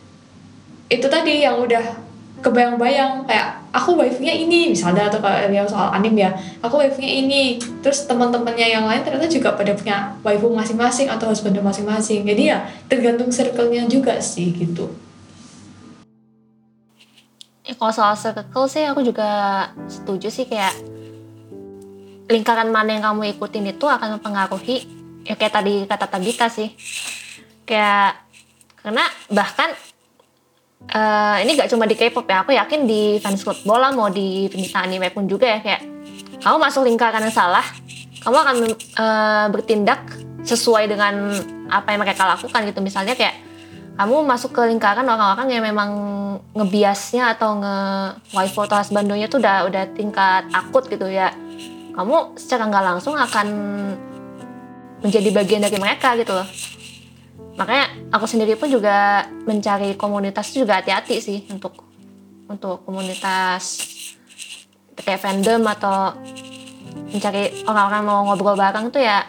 itu 0.91 1.07
tadi 1.07 1.39
yang 1.39 1.55
udah 1.55 2.12
kebayang-bayang 2.43 3.24
kayak 3.24 3.63
aku 3.71 3.95
wifi-nya 3.95 4.33
ini 4.33 4.75
misalnya 4.75 5.07
atau 5.07 5.24
kayak 5.24 5.48
yang 5.53 5.63
soal 5.63 5.88
anim 5.93 6.12
ya. 6.19 6.36
Aku 6.60 6.75
wifi-nya 6.81 7.07
ini. 7.24 7.62
Terus 7.79 8.10
teman-temannya 8.10 8.67
yang 8.67 8.83
lain 8.89 9.00
ternyata 9.05 9.31
juga 9.31 9.55
pada 9.55 9.71
punya 9.71 10.12
waifu 10.19 10.51
masing-masing 10.51 11.07
atau 11.07 11.31
husband 11.31 11.55
masing-masing. 11.63 12.27
Jadi 12.27 12.51
ya 12.51 12.67
tergantung 12.91 13.31
circle-nya 13.31 13.88
juga 13.88 14.19
sih 14.19 14.51
gitu. 14.51 14.91
Ya, 17.62 17.77
kalau 17.77 17.93
soal 17.93 18.17
circle 18.19 18.67
sih 18.67 18.83
aku 18.83 19.05
juga 19.05 19.29
setuju 19.88 20.27
sih 20.27 20.50
kayak 20.50 20.75
lingkaran 22.27 22.67
mana 22.67 23.00
yang 23.00 23.05
kamu 23.05 23.38
ikutin 23.38 23.69
itu 23.69 23.86
akan 23.88 24.19
mempengaruhi 24.19 24.83
ya 25.24 25.38
kayak 25.39 25.53
tadi 25.55 25.88
kata 25.88 26.10
Tabita 26.10 26.51
sih. 26.51 26.74
Kayak 27.63 28.17
karena 28.81 29.05
bahkan 29.29 29.71
eh, 30.89 31.35
ini 31.45 31.51
gak 31.53 31.69
cuma 31.69 31.85
di 31.85 31.93
K-pop 31.93 32.25
ya 32.25 32.41
aku 32.41 32.57
yakin 32.57 32.89
di 32.89 33.21
fans 33.21 33.45
bola 33.61 33.93
mau 33.93 34.09
di 34.09 34.50
penyita 34.50 34.81
anime 34.81 35.13
pun 35.13 35.29
juga 35.29 35.45
ya 35.45 35.59
kayak 35.61 35.81
kamu 36.41 36.57
masuk 36.57 36.81
lingkaran 36.89 37.21
yang 37.21 37.35
salah 37.35 37.65
kamu 38.21 38.38
akan 38.38 38.55
eh, 38.73 39.45
bertindak 39.53 40.01
sesuai 40.41 40.89
dengan 40.89 41.38
apa 41.69 41.93
yang 41.93 42.01
mereka 42.01 42.25
lakukan 42.25 42.65
gitu. 42.65 42.81
Misalnya 42.81 43.13
kayak 43.17 43.38
kamu 43.97 44.25
masuk 44.25 44.55
ke 44.55 44.61
lingkaran 44.65 45.05
orang-orang 45.05 45.47
yang 45.53 45.63
memang 45.65 45.89
ngebiasnya 46.57 47.38
atau 47.38 47.61
nge 47.61 47.77
waifu 48.33 48.65
atau 48.65 48.81
husbandonya 48.81 49.29
tuh 49.29 49.38
udah 49.41 49.69
udah 49.69 49.83
tingkat 49.93 50.50
akut 50.53 50.89
gitu 50.89 51.05
ya. 51.09 51.33
Kamu 51.91 52.39
secara 52.39 52.65
nggak 52.71 52.85
langsung 52.88 53.13
akan 53.19 53.47
menjadi 55.01 55.29
bagian 55.33 55.61
dari 55.65 55.77
mereka 55.81 56.13
gitu 56.13 56.31
loh 56.33 56.45
makanya 57.60 57.91
aku 58.12 58.25
sendiri 58.27 58.55
pun 58.55 58.72
juga 58.72 59.27
mencari 59.48 59.96
komunitas 60.00 60.51
juga 60.55 60.79
hati-hati 60.79 61.15
sih 61.20 61.39
untuk 61.51 61.84
untuk 62.48 62.84
komunitas 62.84 63.84
kayak 64.96 65.24
fandom 65.24 65.65
atau 65.65 66.15
mencari 67.12 67.63
orang-orang 67.67 68.01
mau 68.03 68.20
ngobrol 68.27 68.55
bareng 68.55 68.91
tuh 68.93 69.01
ya 69.03 69.25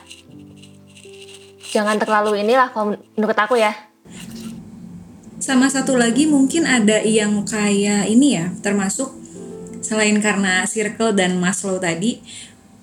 jangan 1.73 1.97
terlalu 1.97 2.45
inilah 2.45 2.69
kalau 2.69 3.01
menurut 3.17 3.39
aku 3.41 3.57
ya. 3.57 3.73
Sama 5.41 5.73
satu 5.73 5.97
lagi 5.97 6.29
mungkin 6.29 6.69
ada 6.69 7.03
yang 7.03 7.43
kayak 7.49 8.07
ini 8.07 8.39
ya, 8.39 8.53
termasuk 8.63 9.11
selain 9.83 10.21
karena 10.23 10.63
circle 10.69 11.17
dan 11.17 11.41
Maslow 11.41 11.83
tadi 11.83 12.23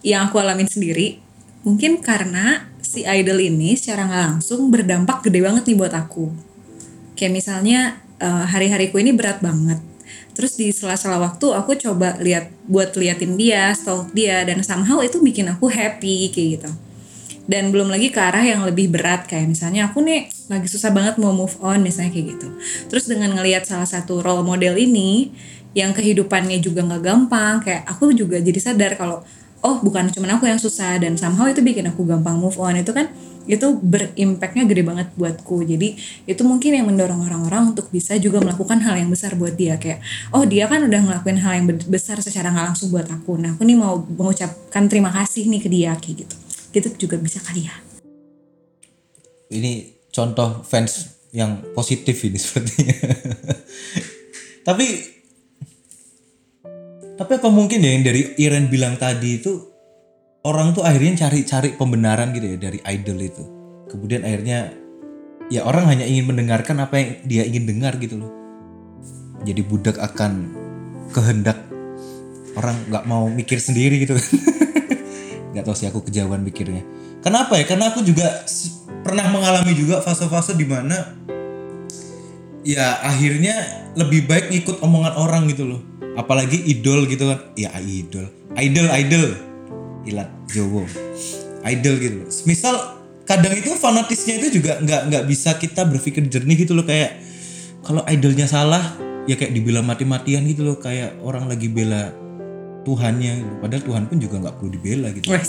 yang 0.03 0.27
aku 0.27 0.41
alamin 0.41 0.67
sendiri, 0.67 1.21
mungkin 1.63 1.99
karena 1.99 2.67
si 2.79 3.03
idol 3.03 3.39
ini 3.43 3.75
secara 3.75 4.07
nggak 4.07 4.23
langsung 4.35 4.71
berdampak 4.71 5.25
gede 5.27 5.39
banget 5.43 5.63
nih 5.67 5.77
buat 5.77 5.93
aku. 5.93 6.31
Kayak 7.15 7.33
misalnya 7.35 7.79
eh, 8.19 8.45
hari-hariku 8.47 8.99
ini 8.99 9.11
berat 9.11 9.43
banget. 9.43 9.79
Terus 10.33 10.55
di 10.55 10.71
sela-sela 10.71 11.19
waktu 11.19 11.51
aku 11.51 11.75
coba 11.75 12.15
lihat 12.23 12.47
buat 12.65 12.95
liatin 12.95 13.35
dia, 13.35 13.75
stalk 13.75 14.15
dia 14.15 14.47
dan 14.47 14.63
somehow 14.63 15.03
itu 15.03 15.19
bikin 15.19 15.51
aku 15.51 15.67
happy 15.67 16.31
kayak 16.31 16.49
gitu 16.59 16.71
dan 17.49 17.73
belum 17.73 17.89
lagi 17.89 18.13
ke 18.13 18.21
arah 18.21 18.45
yang 18.45 18.61
lebih 18.61 18.93
berat 18.93 19.25
kayak 19.25 19.49
misalnya 19.49 19.89
aku 19.89 20.05
nih 20.05 20.29
lagi 20.53 20.69
susah 20.69 20.93
banget 20.93 21.17
mau 21.17 21.33
move 21.33 21.57
on 21.65 21.81
misalnya 21.81 22.13
kayak 22.13 22.37
gitu 22.37 22.47
terus 22.93 23.09
dengan 23.09 23.33
ngelihat 23.33 23.65
salah 23.65 23.89
satu 23.89 24.21
role 24.21 24.45
model 24.45 24.77
ini 24.77 25.33
yang 25.73 25.97
kehidupannya 25.97 26.61
juga 26.61 26.85
nggak 26.85 27.01
gampang 27.01 27.65
kayak 27.65 27.89
aku 27.89 28.13
juga 28.13 28.37
jadi 28.37 28.61
sadar 28.61 28.93
kalau 29.01 29.25
oh 29.59 29.83
bukan 29.83 30.07
cuma 30.11 30.31
aku 30.31 30.47
yang 30.47 30.59
susah 30.59 30.99
dan 30.99 31.19
somehow 31.19 31.47
itu 31.47 31.59
bikin 31.59 31.87
aku 31.91 32.07
gampang 32.07 32.39
move 32.39 32.55
on. 32.59 32.79
Itu 32.79 32.95
kan 32.95 33.11
itu 33.49 33.65
berimpactnya 33.81 34.63
gede 34.69 34.83
banget 34.85 35.07
buatku. 35.17 35.65
Jadi 35.65 35.97
itu 36.29 36.41
mungkin 36.45 36.77
yang 36.77 36.85
mendorong 36.85 37.25
orang-orang 37.25 37.73
untuk 37.73 37.89
bisa 37.89 38.13
juga 38.21 38.37
melakukan 38.39 38.77
hal 38.85 38.95
yang 39.01 39.09
besar 39.09 39.33
buat 39.33 39.57
dia. 39.57 39.81
Kayak 39.81 40.05
oh 40.31 40.45
dia 40.45 40.69
kan 40.69 40.85
udah 40.85 40.99
ngelakuin 41.01 41.39
hal 41.41 41.53
yang 41.57 41.65
be- 41.65 41.89
besar 41.89 42.21
secara 42.21 42.53
nggak 42.53 42.65
langsung 42.73 42.93
buat 42.93 43.09
aku. 43.09 43.41
Nah 43.41 43.57
aku 43.57 43.65
nih 43.65 43.77
mau 43.77 43.97
mengucapkan 44.05 44.85
terima 44.85 45.09
kasih 45.09 45.49
nih 45.49 45.61
ke 45.65 45.69
dia 45.69 45.91
kayak 45.97 46.25
gitu. 46.25 46.35
Gitu 46.69 46.87
juga 47.09 47.17
bisa 47.17 47.41
kali 47.41 47.65
ya. 47.65 47.75
Ini 49.49 49.97
contoh 50.13 50.61
fans 50.61 51.17
yang 51.33 51.73
positif 51.73 52.21
ini 52.21 52.37
sepertinya. 52.37 52.95
tapi 54.67 54.85
tapi 57.19 57.35
apa 57.35 57.51
mungkin 57.51 57.83
ya 57.83 57.91
yang 57.99 58.07
dari 58.07 58.31
Iren 58.39 58.71
bilang 58.71 58.95
tadi 58.95 59.43
itu 59.43 59.59
orang 60.47 60.71
tuh 60.71 60.87
akhirnya 60.87 61.27
cari-cari 61.27 61.75
pembenaran 61.75 62.31
gitu 62.31 62.55
ya 62.55 62.57
dari 62.57 62.79
idol 62.95 63.19
itu. 63.19 63.43
Kemudian 63.91 64.23
akhirnya 64.23 64.71
ya 65.51 65.67
orang 65.67 65.91
hanya 65.91 66.07
ingin 66.07 66.31
mendengarkan 66.31 66.79
apa 66.79 66.95
yang 66.95 67.09
dia 67.27 67.43
ingin 67.43 67.67
dengar 67.67 67.99
gitu 67.99 68.23
loh. 68.23 68.31
Jadi 69.43 69.59
budak 69.67 69.99
akan 69.99 70.55
kehendak 71.11 71.59
orang 72.55 72.79
nggak 72.87 73.03
mau 73.03 73.27
mikir 73.27 73.59
sendiri 73.59 73.99
gitu 73.99 74.15
kan. 74.15 74.23
nggak 75.51 75.63
tahu 75.67 75.75
sih 75.75 75.91
aku 75.91 76.07
kejauhan 76.07 76.39
mikirnya. 76.39 76.87
Kenapa 77.19 77.59
ya? 77.59 77.67
Karena 77.67 77.91
aku 77.91 77.99
juga 77.99 78.31
pernah 79.03 79.27
mengalami 79.27 79.75
juga 79.75 79.99
fase-fase 79.99 80.55
di 80.55 80.63
mana 80.63 81.19
ya 82.63 82.99
akhirnya 83.03 83.55
lebih 83.95 84.27
baik 84.27 84.51
ngikut 84.51 84.83
omongan 84.83 85.13
orang 85.15 85.47
gitu 85.51 85.65
loh. 85.65 85.81
Apalagi 86.15 86.59
idol 86.67 87.07
gitu 87.07 87.31
kan. 87.31 87.39
Ya 87.55 87.71
idol. 87.79 88.27
Idol, 88.59 88.87
idol. 88.91 89.27
Ilat 90.07 90.29
Jowo. 90.51 90.83
Idol 91.63 91.95
gitu 91.99 92.15
loh. 92.23 92.29
Misal 92.47 92.99
kadang 93.29 93.53
itu 93.53 93.69
fanatisnya 93.77 94.41
itu 94.41 94.57
juga 94.57 94.81
nggak 94.81 95.01
nggak 95.13 95.23
bisa 95.29 95.53
kita 95.61 95.85
berpikir 95.85 96.25
jernih 96.25 96.65
gitu 96.65 96.73
loh 96.73 96.81
kayak 96.81 97.21
kalau 97.85 98.01
idolnya 98.09 98.49
salah 98.49 98.97
ya 99.29 99.37
kayak 99.37 99.53
dibela 99.53 99.85
mati-matian 99.85 100.41
gitu 100.49 100.65
loh 100.65 100.81
kayak 100.81 101.13
orang 101.21 101.45
lagi 101.45 101.69
bela 101.69 102.09
Tuhannya 102.89 103.45
gitu. 103.45 103.55
padahal 103.61 103.83
Tuhan 103.85 104.03
pun 104.09 104.17
juga 104.17 104.35
nggak 104.41 104.55
perlu 104.57 104.73
dibela 104.73 105.13
gitu 105.13 105.29
Wes, 105.29 105.45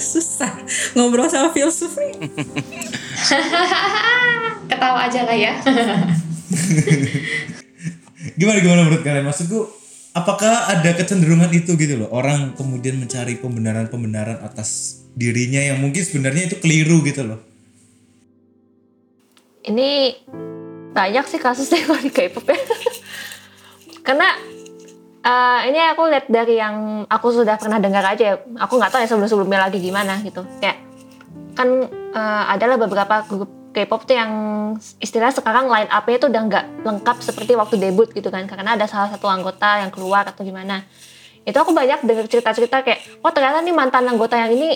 susah 0.00 0.56
ngobrol 0.96 1.28
sama 1.28 1.52
filsuf 1.52 1.92
nih. 2.00 2.16
Ketawa 4.78 5.10
aja 5.10 5.20
lah 5.26 5.36
ya. 5.36 5.52
gimana 8.38 8.58
gimana 8.62 8.86
menurut 8.86 9.02
kalian 9.02 9.26
maksudku 9.26 9.66
apakah 10.14 10.70
ada 10.70 10.90
kecenderungan 10.94 11.50
itu 11.54 11.74
gitu 11.74 11.94
loh 11.98 12.10
orang 12.14 12.54
kemudian 12.54 12.98
mencari 12.98 13.38
pembenaran-pembenaran 13.38 14.42
atas 14.42 15.02
dirinya 15.14 15.58
yang 15.58 15.78
mungkin 15.82 16.02
sebenarnya 16.02 16.50
itu 16.50 16.56
keliru 16.62 17.02
gitu 17.06 17.22
loh 17.26 17.38
ini 19.68 20.16
banyak 20.96 21.24
sih 21.28 21.38
kasusnya 21.38 21.84
kalau 21.84 22.00
di 22.00 22.10
K-pop 22.10 22.46
ya. 22.48 22.58
Karena 24.06 24.28
eh, 25.22 25.60
ini 25.68 25.78
aku 25.92 26.08
lihat 26.08 26.26
dari 26.32 26.56
yang 26.56 27.04
aku 27.06 27.28
sudah 27.30 27.60
pernah 27.60 27.78
dengar 27.78 28.02
aja. 28.02 28.24
ya. 28.24 28.34
Aku 28.64 28.80
nggak 28.80 28.90
tahu 28.90 29.00
ya 29.04 29.08
sebelum-sebelumnya 29.12 29.68
lagi 29.68 29.78
gimana 29.78 30.18
gitu. 30.24 30.42
Kayak 30.58 30.80
kan 31.52 31.68
eh, 31.92 32.44
adalah 32.50 32.80
beberapa 32.80 33.28
grup 33.28 33.57
K-pop 33.78 34.02
tuh 34.02 34.18
yang 34.18 34.32
istilah 34.98 35.30
sekarang 35.30 35.70
line 35.70 35.86
up-nya 35.86 36.18
tuh 36.18 36.28
udah 36.34 36.42
nggak 36.50 36.64
lengkap 36.82 37.16
seperti 37.22 37.54
waktu 37.54 37.78
debut 37.78 38.10
gitu 38.10 38.26
kan. 38.34 38.50
Karena 38.50 38.74
ada 38.74 38.90
salah 38.90 39.14
satu 39.14 39.30
anggota 39.30 39.78
yang 39.78 39.94
keluar 39.94 40.26
atau 40.26 40.42
gimana. 40.42 40.82
Itu 41.46 41.54
aku 41.62 41.70
banyak 41.70 42.02
dengar 42.02 42.26
cerita-cerita 42.26 42.82
kayak, 42.82 43.22
oh 43.22 43.30
ternyata 43.30 43.62
nih 43.62 43.72
mantan 43.72 44.04
anggota 44.10 44.34
yang 44.34 44.50
ini 44.50 44.74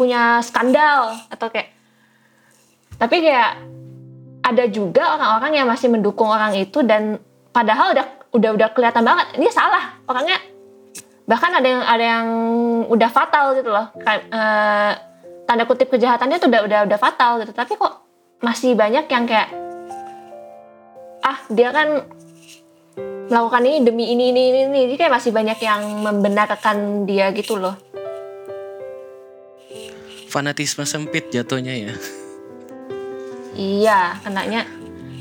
punya 0.00 0.40
skandal 0.40 1.12
atau 1.28 1.52
kayak 1.52 1.76
tapi 2.96 3.20
kayak 3.20 3.52
ada 4.40 4.64
juga 4.72 5.16
orang-orang 5.20 5.52
yang 5.60 5.68
masih 5.68 5.92
mendukung 5.92 6.32
orang 6.32 6.56
itu 6.56 6.80
dan 6.80 7.20
padahal 7.52 7.92
udah 7.92 8.06
udah 8.32 8.50
udah 8.56 8.68
kelihatan 8.72 9.04
banget 9.04 9.36
ini 9.36 9.52
salah 9.52 10.00
orangnya 10.08 10.40
bahkan 11.28 11.52
ada 11.52 11.68
yang 11.68 11.82
ada 11.84 12.04
yang 12.04 12.26
udah 12.88 13.10
fatal 13.12 13.52
gitu 13.60 13.68
loh 13.68 13.92
Kayak, 14.00 14.22
eh, 14.32 14.92
tanda 15.44 15.68
kutip 15.68 15.92
kejahatannya 15.92 16.40
tuh 16.40 16.48
udah 16.48 16.60
udah 16.64 16.80
udah 16.88 16.98
fatal 16.98 17.44
gitu 17.44 17.52
tapi 17.52 17.76
kok 17.76 17.92
masih 18.40 18.72
banyak 18.72 19.04
yang 19.08 19.24
kayak 19.28 19.52
ah 21.20 21.38
dia 21.52 21.70
kan 21.70 22.08
melakukan 23.30 23.62
ini 23.68 23.78
demi 23.84 24.04
ini 24.10 24.34
ini 24.34 24.42
ini, 24.50 24.60
ini. 24.66 24.80
Jadi 24.90 24.96
kayak 24.96 25.14
masih 25.20 25.30
banyak 25.30 25.58
yang 25.62 25.82
membenarkan 26.02 27.06
dia 27.06 27.30
gitu 27.36 27.60
loh 27.60 27.76
Fanatisme 30.30 30.86
sempit 30.86 31.26
jatuhnya 31.34 31.74
ya. 31.74 31.94
Iya, 33.58 34.14
kenanya 34.22 34.62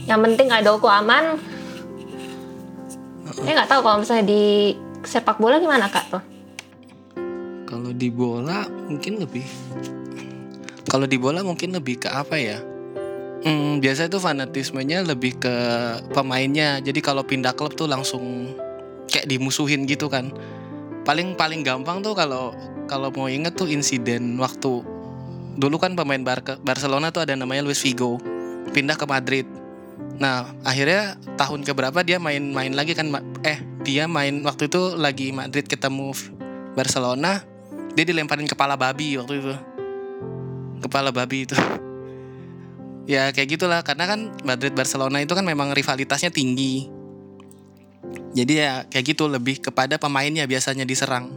yang 0.06 0.22
penting 0.22 0.54
idolku 0.54 0.86
aman. 0.86 1.42
Saya 3.34 3.58
nggak 3.58 3.70
tahu 3.74 3.82
kalau 3.82 3.98
misalnya 4.06 4.30
di 4.30 4.78
sepak 5.02 5.42
bola 5.42 5.58
gimana 5.58 5.90
kak 5.90 6.14
tuh? 6.14 6.24
Kalau 7.66 7.90
di 7.90 8.14
bola 8.14 8.70
mungkin 8.86 9.18
lebih 9.18 9.46
Kalau 10.86 11.10
di 11.10 11.18
bola 11.18 11.42
mungkin 11.42 11.74
lebih 11.74 12.06
ke 12.06 12.10
apa 12.14 12.38
ya? 12.38 12.62
Hmm, 13.40 13.80
biasa 13.80 14.12
itu 14.12 14.20
fanatismenya 14.20 15.08
lebih 15.08 15.40
ke 15.40 15.56
pemainnya. 16.12 16.84
Jadi 16.84 17.00
kalau 17.00 17.24
pindah 17.24 17.56
klub 17.56 17.72
tuh 17.72 17.88
langsung 17.88 18.52
kayak 19.08 19.32
dimusuhin 19.32 19.88
gitu 19.88 20.12
kan. 20.12 20.28
Paling 21.08 21.40
paling 21.40 21.64
gampang 21.64 22.04
tuh 22.04 22.12
kalau 22.12 22.52
kalau 22.92 23.08
mau 23.16 23.32
inget 23.32 23.56
tuh 23.56 23.72
insiden 23.72 24.36
waktu 24.36 24.84
dulu 25.56 25.76
kan 25.80 25.96
pemain 25.96 26.20
Barca- 26.20 26.60
Barcelona 26.60 27.16
tuh 27.16 27.24
ada 27.24 27.36
namanya 27.36 27.64
Luis 27.64 27.80
Figo 27.80 28.20
pindah 28.76 29.00
ke 29.00 29.08
Madrid. 29.08 29.48
Nah 30.20 30.52
akhirnya 30.68 31.16
tahun 31.40 31.64
keberapa 31.64 32.04
dia 32.04 32.20
main-main 32.20 32.76
lagi 32.76 32.92
kan 32.92 33.08
eh 33.48 33.64
dia 33.88 34.04
main 34.12 34.44
waktu 34.44 34.68
itu 34.68 35.00
lagi 35.00 35.32
Madrid 35.32 35.64
ketemu 35.64 36.12
Barcelona 36.76 37.40
dia 37.96 38.04
dilemparin 38.04 38.46
kepala 38.46 38.76
babi 38.76 39.16
waktu 39.16 39.40
itu 39.40 39.56
kepala 40.84 41.10
babi 41.16 41.48
itu 41.48 41.56
ya 43.10 43.34
kayak 43.34 43.58
gitulah. 43.58 43.82
Karena 43.82 44.06
kan 44.06 44.30
Madrid 44.46 44.78
Barcelona 44.78 45.18
itu 45.18 45.34
kan 45.34 45.42
memang 45.42 45.74
rivalitasnya 45.74 46.30
tinggi. 46.30 46.86
Jadi 48.38 48.54
ya 48.62 48.86
kayak 48.86 49.18
gitu 49.18 49.26
lebih 49.26 49.58
kepada 49.58 49.98
pemainnya 49.98 50.46
biasanya 50.46 50.86
diserang. 50.86 51.34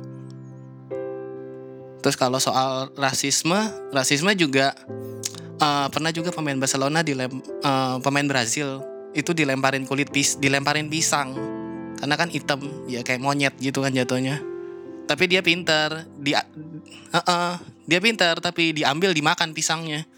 Terus 2.05 2.19
kalau 2.21 2.37
soal 2.37 2.93
rasisme 3.01 3.57
rasisme 3.89 4.29
juga 4.37 4.77
eh, 5.57 5.87
pernah 5.89 6.13
juga 6.13 6.29
pemain 6.29 6.61
Barcelona 6.61 7.01
dilem 7.01 7.41
eh, 7.41 7.97
pemain 8.05 8.29
Brazil 8.29 8.85
itu 9.17 9.33
dilemparin 9.33 9.89
kulit 9.89 10.13
pis 10.13 10.37
dilemparin 10.37 10.93
pisang. 10.93 11.33
Karena 11.97 12.19
kan 12.21 12.29
hitam 12.29 12.61
ya 12.85 13.01
kayak 13.01 13.25
monyet 13.25 13.55
gitu 13.57 13.81
kan 13.81 13.97
jatuhnya. 13.97 14.45
Tapi 15.09 15.25
dia 15.25 15.41
pintar 15.41 16.05
dia 16.21 16.45
Heeh, 17.13 17.53
dia 17.85 18.01
pintar 18.01 18.41
tapi 18.41 18.73
diambil 18.73 19.13
dimakan 19.13 19.53
pisangnya 19.53 20.09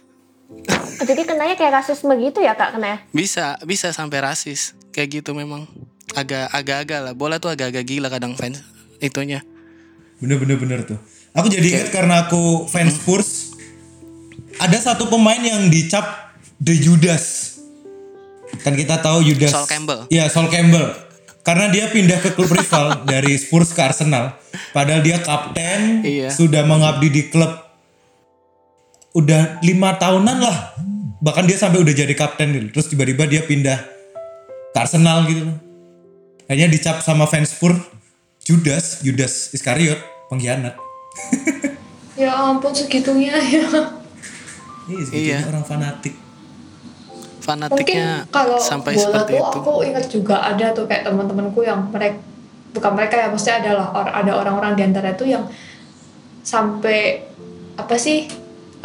Jadi 1.09 1.23
kenanya 1.25 1.55
kayak 1.55 1.83
rasisme 1.83 2.15
gitu 2.17 2.39
ya 2.39 2.55
kak 2.55 2.77
kena 2.77 2.87
ya? 2.87 2.99
bisa 3.11 3.59
bisa 3.63 3.91
sampai 3.91 4.23
rasis 4.23 4.73
kayak 4.91 5.21
gitu 5.21 5.35
memang 5.35 5.67
agak 6.15 6.47
agak-agak 6.51 7.01
lah 7.03 7.13
bola 7.13 7.37
tuh 7.37 7.51
agak-agak 7.51 7.83
gila 7.83 8.07
kadang 8.07 8.39
fans 8.39 8.63
itunya 8.99 9.43
bener 10.19 10.39
bener 10.39 10.57
bener 10.57 10.79
tuh 10.87 10.99
aku 11.35 11.51
jadi 11.51 11.67
ingat 11.67 11.91
karena 11.91 12.25
aku 12.25 12.71
fans 12.71 12.95
Spurs 12.95 13.51
ada 14.57 14.79
satu 14.79 15.11
pemain 15.11 15.39
yang 15.39 15.67
dicap 15.67 16.31
The 16.63 16.79
Judas. 16.79 17.59
Kan 18.63 18.79
kita 18.79 19.03
tahu 19.03 19.27
Judas. 19.27 19.51
Sol 19.51 19.67
Campbell. 19.67 20.07
Iya, 20.07 20.31
Sol 20.31 20.47
Campbell. 20.47 20.95
Karena 21.43 21.69
dia 21.69 21.91
pindah 21.91 22.23
ke 22.23 22.33
klub 22.33 22.49
rival 22.49 22.95
dari 23.11 23.35
Spurs 23.35 23.75
ke 23.75 23.83
Arsenal. 23.83 24.39
Padahal 24.71 25.03
dia 25.03 25.19
kapten, 25.19 26.01
Iya. 26.01 26.31
sudah 26.31 26.63
mengabdi 26.63 27.11
di 27.11 27.23
klub 27.29 27.51
udah 29.15 29.63
lima 29.63 29.95
tahunan 29.95 30.39
lah. 30.39 30.59
Bahkan 31.19 31.45
dia 31.47 31.57
sampai 31.57 31.81
udah 31.81 31.95
jadi 31.95 32.13
kapten 32.13 32.53
gitu. 32.53 32.67
Terus 32.75 32.87
tiba-tiba 32.87 33.25
dia 33.25 33.41
pindah 33.41 33.79
ke 34.71 34.79
Arsenal 34.79 35.25
gitu. 35.25 35.49
Akhirnya 36.45 36.69
dicap 36.69 37.01
sama 37.01 37.25
fans 37.25 37.55
Spurs 37.55 37.79
Judas, 38.45 39.01
Judas 39.01 39.49
Iskariot, 39.51 39.97
pengkhianat. 40.29 40.75
Ya 42.15 42.31
ampun 42.31 42.71
segitunya 42.71 43.35
ya. 43.35 43.67
Iya, 44.87 45.03
segitunya 45.03 45.39
Iya. 45.43 45.51
orang 45.51 45.67
fanatik. 45.67 46.15
Mungkin 46.15 47.43
Fanatiknya 47.43 48.09
kalau 48.31 48.55
sampai 48.57 48.95
bola 48.95 49.03
seperti 49.03 49.33
tuh 49.33 49.43
itu. 49.43 49.59
aku 49.59 49.73
ingat 49.83 50.05
juga 50.07 50.37
ada 50.39 50.67
tuh 50.71 50.87
kayak 50.87 51.03
teman-temanku 51.05 51.61
yang 51.61 51.91
mereka 51.91 52.23
bukan 52.71 52.93
mereka 52.95 53.15
ya 53.19 53.27
maksudnya 53.29 53.57
adalah 53.61 53.87
or- 53.93 54.15
ada 54.15 54.33
orang-orang 54.33 54.73
di 54.75 54.83
antara 54.87 55.11
itu 55.11 55.27
yang 55.27 55.43
sampai 56.41 57.27
apa 57.75 57.99
sih 57.99 58.31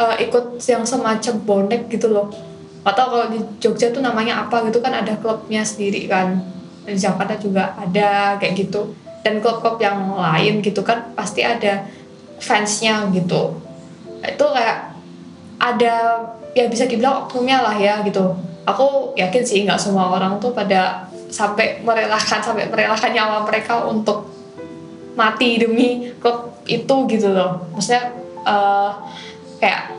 eh, 0.00 0.16
ikut 0.26 0.56
yang 0.64 0.82
semacam 0.88 1.34
bonek 1.44 1.82
gitu 1.92 2.08
loh. 2.08 2.32
Atau 2.80 3.12
kalau 3.12 3.26
di 3.28 3.38
Jogja 3.60 3.92
tuh 3.92 4.00
namanya 4.00 4.48
apa 4.48 4.64
gitu 4.64 4.80
kan 4.80 4.96
ada 4.96 5.12
klubnya 5.20 5.60
sendiri 5.60 6.08
kan. 6.08 6.40
Di 6.88 6.96
Jakarta 6.96 7.36
juga 7.36 7.76
ada 7.76 8.40
kayak 8.40 8.56
gitu. 8.56 8.96
Dan 9.20 9.44
klub-klub 9.44 9.76
yang 9.84 10.16
lain 10.16 10.64
gitu 10.64 10.80
kan 10.80 11.12
pasti 11.12 11.44
ada 11.44 11.84
fansnya 12.40 13.12
gitu. 13.12 13.60
Itu 14.24 14.44
kayak 14.48 14.96
ada 15.60 16.24
ya 16.56 16.64
bisa 16.72 16.88
dibilang 16.88 17.28
oknumnya 17.28 17.60
lah 17.60 17.76
ya 17.76 18.00
gitu. 18.00 18.32
Aku 18.64 19.12
yakin 19.20 19.44
sih 19.44 19.68
nggak 19.68 19.76
semua 19.76 20.08
orang 20.08 20.40
tuh 20.40 20.56
pada 20.56 21.04
sampai 21.30 21.84
merelakan 21.84 22.40
sampai 22.42 22.66
merelakan 22.66 23.12
nyawa 23.12 23.38
mereka 23.46 23.86
untuk 23.86 24.26
mati 25.14 25.60
demi 25.60 26.10
klub 26.16 26.64
itu 26.64 26.96
gitu 27.12 27.28
loh. 27.28 27.68
Maksudnya 27.76 28.16
eh, 28.48 28.90
kayak 29.60 29.92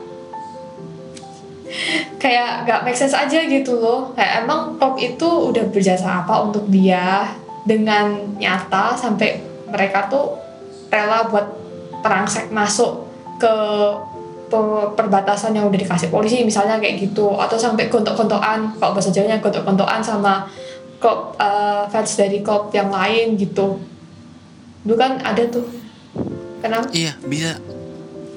kayak 2.20 2.68
gak 2.68 2.82
make 2.84 2.98
sense 2.98 3.16
aja 3.16 3.40
gitu 3.48 3.80
loh. 3.80 4.12
Kayak 4.18 4.44
emang 4.44 4.76
klub 4.76 5.00
itu 5.00 5.26
udah 5.26 5.64
berjasa 5.72 6.26
apa 6.26 6.44
untuk 6.44 6.68
dia 6.68 7.32
dengan 7.64 8.36
nyata 8.36 8.98
sampai 8.98 9.40
mereka 9.70 10.10
tuh 10.12 10.36
rela 10.92 11.30
buat 11.32 11.48
terangsek 12.02 12.50
masuk 12.52 13.08
ke 13.40 13.54
pe- 14.52 14.90
perbatasan 14.98 15.56
yang 15.56 15.70
udah 15.72 15.80
dikasih 15.80 16.12
polisi 16.12 16.44
misalnya 16.44 16.82
kayak 16.82 17.00
gitu. 17.00 17.32
Atau 17.38 17.56
sampai 17.56 17.88
gontok-gontokan 17.88 18.76
kalau 18.76 18.92
bahasa 18.92 19.14
Jawanya 19.14 19.40
gontok-gontokan 19.40 20.02
sama 20.04 20.50
klub 21.00 21.38
eh, 21.40 21.84
fans 21.88 22.12
dari 22.20 22.44
klub 22.44 22.70
yang 22.76 22.92
lain 22.92 23.40
gitu. 23.40 23.80
Dulu 24.84 24.98
kan 24.98 25.22
ada 25.24 25.46
tuh. 25.48 25.66
Kenapa? 26.62 26.90
Iya, 26.94 27.18
bisa. 27.26 27.71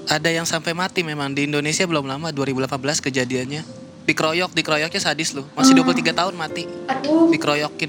Ada 0.05 0.29
yang 0.29 0.45
sampai 0.45 0.77
mati 0.77 1.01
memang 1.01 1.33
di 1.33 1.49
Indonesia 1.49 1.85
belum 1.89 2.05
lama 2.05 2.29
2018 2.29 2.77
kejadiannya. 3.01 3.63
Dikeroyok, 4.05 4.53
dikeroyoknya 4.53 5.01
sadis 5.01 5.33
loh. 5.33 5.49
Masih 5.57 5.73
23 5.81 6.13
tahun 6.13 6.35
mati. 6.37 6.69
aduh 6.85 7.33
Dikeroyokin. 7.33 7.89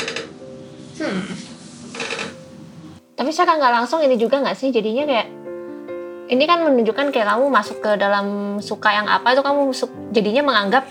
Tapi 3.16 3.30
secara 3.32 3.60
nggak 3.60 3.74
langsung 3.84 4.00
ini 4.00 4.16
juga 4.16 4.40
nggak 4.40 4.56
sih 4.56 4.72
jadinya 4.72 5.04
kayak 5.04 5.28
ini 6.26 6.44
kan 6.48 6.64
menunjukkan 6.64 7.12
kayak 7.12 7.28
kamu 7.36 7.46
masuk 7.52 7.78
ke 7.84 7.92
dalam 8.00 8.58
suka 8.64 8.96
yang 8.96 9.08
apa 9.12 9.36
itu 9.36 9.44
kamu 9.44 9.62
jadinya 10.10 10.42
menganggap 10.48 10.84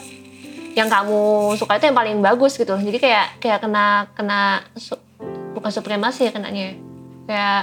yang 0.77 0.87
kamu 0.93 1.55
suka 1.57 1.81
itu 1.81 1.89
yang 1.89 1.97
paling 1.97 2.19
bagus 2.21 2.61
gitu. 2.61 2.77
Jadi 2.77 2.99
kayak 3.01 3.41
kayak 3.41 3.65
kena 3.65 4.13
kena 4.13 4.61
su- 4.77 5.01
bukan 5.57 5.73
supremasi 5.73 6.29
ya 6.29 6.33
kenanya. 6.37 6.77
Kayak 7.25 7.61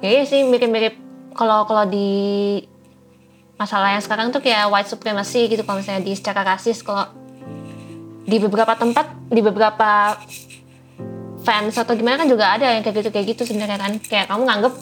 ya 0.00 0.08
iya 0.08 0.22
sih 0.24 0.40
mirip-mirip 0.44 1.03
kalau 1.34 1.66
kalau 1.68 1.84
di 1.84 2.62
masalah 3.54 3.94
yang 3.94 4.02
sekarang 4.02 4.34
tuh 4.34 4.42
kayak 4.42 4.70
white 4.70 4.90
supremacy 4.90 5.46
gitu 5.46 5.62
kalau 5.62 5.78
misalnya 5.78 6.02
di 6.02 6.14
secara 6.14 6.42
rasis 6.42 6.82
kalau 6.82 7.06
di 8.24 8.40
beberapa 8.40 8.74
tempat 8.74 9.30
di 9.30 9.40
beberapa 9.44 10.18
fans 11.44 11.76
atau 11.76 11.92
gimana 11.92 12.24
kan 12.24 12.28
juga 12.30 12.56
ada 12.56 12.72
yang 12.72 12.82
kayak 12.82 13.04
gitu 13.04 13.10
kayak 13.12 13.26
gitu 13.36 13.42
sebenarnya 13.44 13.76
kan 13.76 13.92
kayak 14.00 14.26
kamu 14.32 14.42
nganggep 14.48 14.74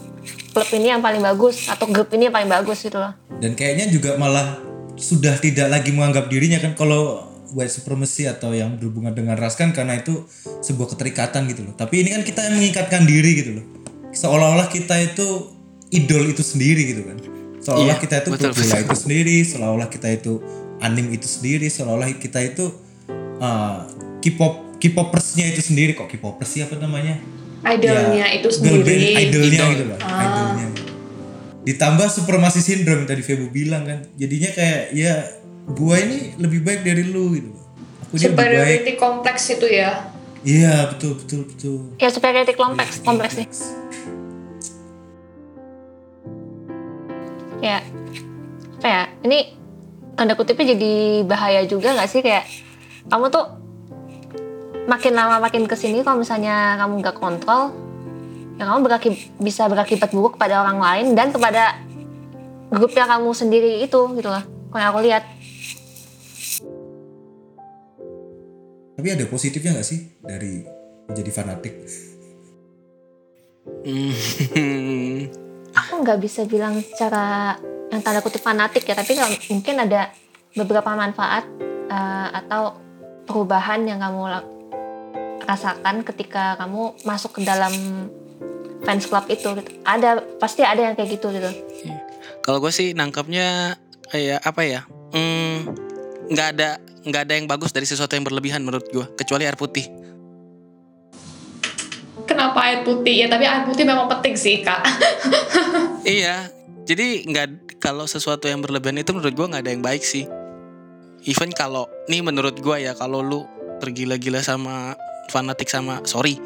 klub 0.54 0.70
ini 0.78 0.94
yang 0.94 1.02
paling 1.02 1.18
bagus 1.18 1.66
atau 1.66 1.90
grup 1.90 2.08
ini 2.14 2.30
yang 2.30 2.34
paling 2.34 2.48
bagus 2.48 2.86
gitu 2.86 3.02
loh 3.02 3.12
Dan 3.42 3.58
kayaknya 3.58 3.90
juga 3.90 4.14
malah 4.14 4.62
sudah 4.94 5.34
tidak 5.42 5.66
lagi 5.66 5.90
menganggap 5.90 6.30
dirinya 6.30 6.62
kan 6.62 6.78
kalau 6.78 7.32
white 7.52 7.72
supremacy 7.72 8.24
atau 8.24 8.56
yang 8.56 8.80
berhubungan 8.80 9.12
dengan 9.12 9.36
ras 9.36 9.58
kan 9.58 9.76
karena 9.76 10.00
itu 10.00 10.24
sebuah 10.64 10.96
keterikatan 10.96 11.44
gitu 11.52 11.68
loh. 11.68 11.74
Tapi 11.76 12.00
ini 12.00 12.08
kan 12.16 12.22
kita 12.24 12.48
yang 12.48 12.56
mengikatkan 12.56 13.04
diri 13.04 13.30
gitu 13.36 13.50
loh. 13.60 13.64
Seolah-olah 14.12 14.68
kita 14.72 14.96
itu 15.00 15.51
idol 15.92 16.24
itu 16.32 16.42
sendiri 16.42 16.82
gitu 16.88 17.02
kan. 17.04 17.18
Seolah-olah 17.62 17.94
Iya, 17.94 18.02
kita 18.02 18.14
itu 18.24 18.30
betul, 18.34 18.50
itu 18.50 18.96
sendiri, 18.98 19.36
seolah-olah 19.46 19.88
kita 19.92 20.08
itu 20.10 20.42
anim 20.82 21.06
itu 21.14 21.28
sendiri, 21.30 21.70
seolah-olah 21.70 22.10
kita 22.18 22.42
itu 22.42 22.74
uh, 23.38 23.86
K-pop 24.18 24.74
K-popersnya 24.82 25.46
itu 25.54 25.62
sendiri 25.62 25.94
kok. 25.94 26.10
K-popers 26.10 26.50
sih 26.50 26.66
apa 26.66 26.74
namanya? 26.74 27.22
idolnya 27.62 28.26
Ya, 28.26 28.42
itu 28.42 28.50
girl 28.58 28.82
band 28.82 28.98
sendiri. 28.98 29.30
idolnya 29.30 29.62
Idol. 29.62 29.70
gitu 29.70 29.84
loh 29.86 29.98
idolnya. 30.02 30.66
Ditambah 31.62 32.08
supremasi 32.10 32.58
sindrom 32.58 33.06
tadi 33.06 33.22
Febo 33.22 33.46
bilang 33.46 33.86
kan. 33.86 34.02
Jadinya 34.18 34.50
kayak 34.50 34.90
ya 34.90 35.22
gua 35.70 36.02
ini 36.02 36.34
lebih 36.42 36.66
baik 36.66 36.82
dari 36.82 37.06
lu 37.06 37.30
gitu 37.38 37.54
aku 38.02 38.18
ini 38.18 38.26
lebih 38.26 38.34
baik. 38.34 38.50
Superiority 38.50 38.92
kompleks 38.98 39.42
itu 39.54 39.66
ya. 39.70 40.10
Iya 40.42 40.90
betul 40.90 41.14
betul 41.22 41.40
betul. 41.46 41.78
Ya 42.02 42.10
superiority 42.10 42.54
kompleks 42.58 42.98
kompleks 43.06 43.38
nih 43.38 43.46
ya 47.62 47.78
apa 48.82 48.88
ya 48.90 49.02
ini 49.22 49.38
tanda 50.18 50.34
kutipnya 50.34 50.74
jadi 50.74 51.22
bahaya 51.22 51.62
juga 51.64 51.94
nggak 51.94 52.10
sih 52.10 52.20
kayak 52.20 52.44
kamu 53.06 53.30
tuh 53.30 53.46
makin 54.90 55.14
lama 55.14 55.38
makin 55.38 55.70
ke 55.70 55.78
sini 55.78 56.02
kalau 56.02 56.18
misalnya 56.18 56.74
kamu 56.82 56.98
nggak 56.98 57.16
kontrol 57.22 57.70
ya 58.58 58.66
kamu 58.66 58.78
beraki- 58.82 59.30
bisa 59.38 59.70
berakibat 59.70 60.10
buruk 60.10 60.34
kepada 60.34 60.66
orang 60.66 60.82
lain 60.82 61.06
dan 61.14 61.30
kepada 61.30 61.78
grup 62.74 62.90
yang 62.98 63.06
kamu 63.06 63.30
sendiri 63.30 63.72
itu 63.86 64.00
gitu 64.18 64.28
loh 64.28 64.42
kalau 64.74 64.80
yang 64.82 64.90
aku 64.90 65.00
lihat 65.06 65.24
tapi 68.98 69.08
ada 69.08 69.24
positifnya 69.30 69.78
nggak 69.78 69.86
sih 69.86 70.18
dari 70.20 70.66
menjadi 71.06 71.30
fanatik 71.30 71.74
Hmm. 73.82 74.10
nggak 76.02 76.18
bisa 76.18 76.44
bilang 76.44 76.82
secara 76.82 77.56
yang 77.94 78.02
tanda 78.02 78.20
kutip 78.20 78.42
fanatik 78.42 78.82
ya 78.82 78.98
tapi 78.98 79.14
kalau 79.14 79.30
mungkin 79.48 79.74
ada 79.86 80.10
beberapa 80.58 80.92
manfaat 80.98 81.46
eh, 81.88 82.28
atau 82.42 82.76
perubahan 83.24 83.86
yang 83.86 84.02
kamu 84.02 84.42
rasakan 85.46 86.02
ketika 86.02 86.58
kamu 86.58 86.98
masuk 87.06 87.38
ke 87.38 87.40
dalam 87.46 87.72
fans 88.82 89.06
club 89.06 89.30
itu 89.30 89.46
gitu. 89.54 89.70
ada 89.86 90.18
pasti 90.42 90.66
ada 90.66 90.90
yang 90.90 90.94
kayak 90.98 91.18
gitu 91.18 91.30
gitu 91.30 91.50
Kalau 92.42 92.58
gue 92.58 92.74
sih 92.74 92.90
nangkapnya 92.90 93.78
kayak 94.10 94.42
apa 94.42 94.62
ya? 94.66 94.80
Hmm, 95.14 95.70
nggak 96.26 96.48
ada 96.58 96.82
nggak 97.06 97.22
ada 97.22 97.34
yang 97.38 97.46
bagus 97.46 97.70
dari 97.70 97.86
sesuatu 97.86 98.18
yang 98.18 98.26
berlebihan 98.26 98.66
menurut 98.66 98.90
gue, 98.90 99.06
kecuali 99.14 99.46
air 99.46 99.54
putih. 99.54 99.86
kenapa 102.26 102.58
air 102.64 102.80
putih 102.86 103.14
ya 103.24 103.26
tapi 103.28 103.44
air 103.46 103.62
putih 103.66 103.84
memang 103.84 104.08
penting 104.08 104.34
sih 104.38 104.62
kak 104.62 104.80
iya, 106.02 106.50
jadi 106.82 107.22
nggak 107.26 107.78
kalau 107.82 108.06
sesuatu 108.06 108.46
yang 108.46 108.62
berlebihan 108.62 109.02
itu 109.02 109.10
menurut 109.14 109.34
gue 109.34 109.46
nggak 109.50 109.62
ada 109.66 109.72
yang 109.74 109.84
baik 109.84 110.02
sih. 110.02 110.26
Even 111.26 111.54
kalau 111.54 111.86
nih 112.10 112.22
menurut 112.22 112.58
gue 112.58 112.76
ya 112.82 112.94
kalau 112.98 113.22
lu 113.22 113.46
tergila-gila 113.78 114.42
sama 114.42 114.94
fanatik 115.30 115.70
sama 115.70 116.02
sorry 116.06 116.38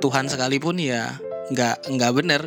Tuhan 0.00 0.28
sekalipun 0.28 0.80
ya 0.80 1.16
nggak 1.52 1.92
nggak 1.92 2.12
bener. 2.16 2.42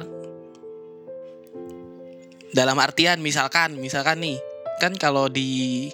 Dalam 2.53 2.77
artian 2.77 3.17
misalkan 3.21 3.77
misalkan 3.81 4.21
nih 4.21 4.37
kan 4.77 4.93
kalau 4.97 5.29
di 5.29 5.89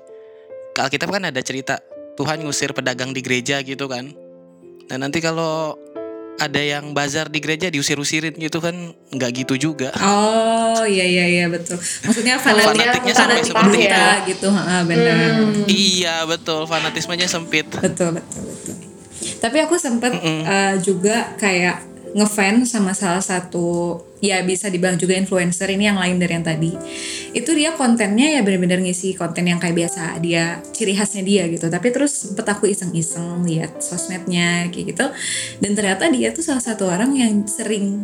Alkitab 0.79 1.11
kan 1.11 1.27
ada 1.27 1.43
cerita 1.43 1.83
Tuhan 2.15 2.43
ngusir 2.43 2.71
pedagang 2.71 3.11
di 3.11 3.19
gereja 3.19 3.59
gitu 3.63 3.87
kan. 3.87 4.11
Nah 4.91 4.97
nanti 4.99 5.19
kalau 5.19 5.75
ada 6.39 6.61
yang 6.63 6.95
bazar 6.95 7.27
di 7.27 7.43
gereja 7.43 7.67
diusir-usirin 7.67 8.33
gitu 8.39 8.63
kan 8.63 8.73
nggak 9.11 9.31
gitu 9.43 9.59
juga. 9.59 9.91
Oh 9.99 10.83
iya 10.87 11.03
iya 11.05 11.25
iya 11.27 11.45
betul. 11.51 11.75
Maksudnya 11.77 12.39
fanatik 12.39 12.79
Fanatiknya 12.79 13.13
sampai 13.13 13.37
fanatik 13.43 13.49
seperti 13.51 13.77
kita 13.83 13.99
itu. 13.99 14.27
gitu, 14.33 14.47
ha, 14.55 14.75
benar. 14.87 15.19
Iya 15.67 16.15
betul 16.25 16.61
fanatismenya 16.65 17.27
sempit. 17.27 17.67
Betul 17.75 18.17
betul 18.17 18.41
betul. 18.47 18.75
Tapi 19.39 19.57
aku 19.63 19.75
sempet 19.75 20.15
eh, 20.23 20.73
juga 20.79 21.35
kayak 21.35 21.98
ngefans 22.15 22.73
sama 22.73 22.97
salah 22.97 23.21
satu 23.21 24.01
ya 24.19 24.43
bisa 24.43 24.67
dibilang 24.67 24.99
juga 24.99 25.15
influencer 25.15 25.71
ini 25.71 25.87
yang 25.87 25.99
lain 25.99 26.19
dari 26.19 26.33
yang 26.35 26.45
tadi. 26.45 26.71
Itu 27.31 27.55
dia 27.55 27.73
kontennya 27.75 28.39
ya 28.39 28.41
benar-benar 28.43 28.83
ngisi 28.83 29.15
konten 29.15 29.47
yang 29.47 29.59
kayak 29.61 29.75
biasa 29.75 30.19
dia 30.19 30.59
ciri 30.75 30.93
khasnya 30.95 31.23
dia 31.23 31.43
gitu. 31.47 31.71
Tapi 31.71 31.87
terus 31.93 32.29
sempet 32.29 32.45
aku 32.47 32.67
iseng-iseng 32.67 33.45
lihat 33.47 33.79
sosmednya 33.79 34.67
kayak 34.71 34.95
gitu. 34.95 35.05
Dan 35.63 35.71
ternyata 35.77 36.11
dia 36.11 36.35
tuh 36.35 36.43
salah 36.43 36.63
satu 36.63 36.89
orang 36.89 37.15
yang 37.15 37.47
sering 37.47 38.03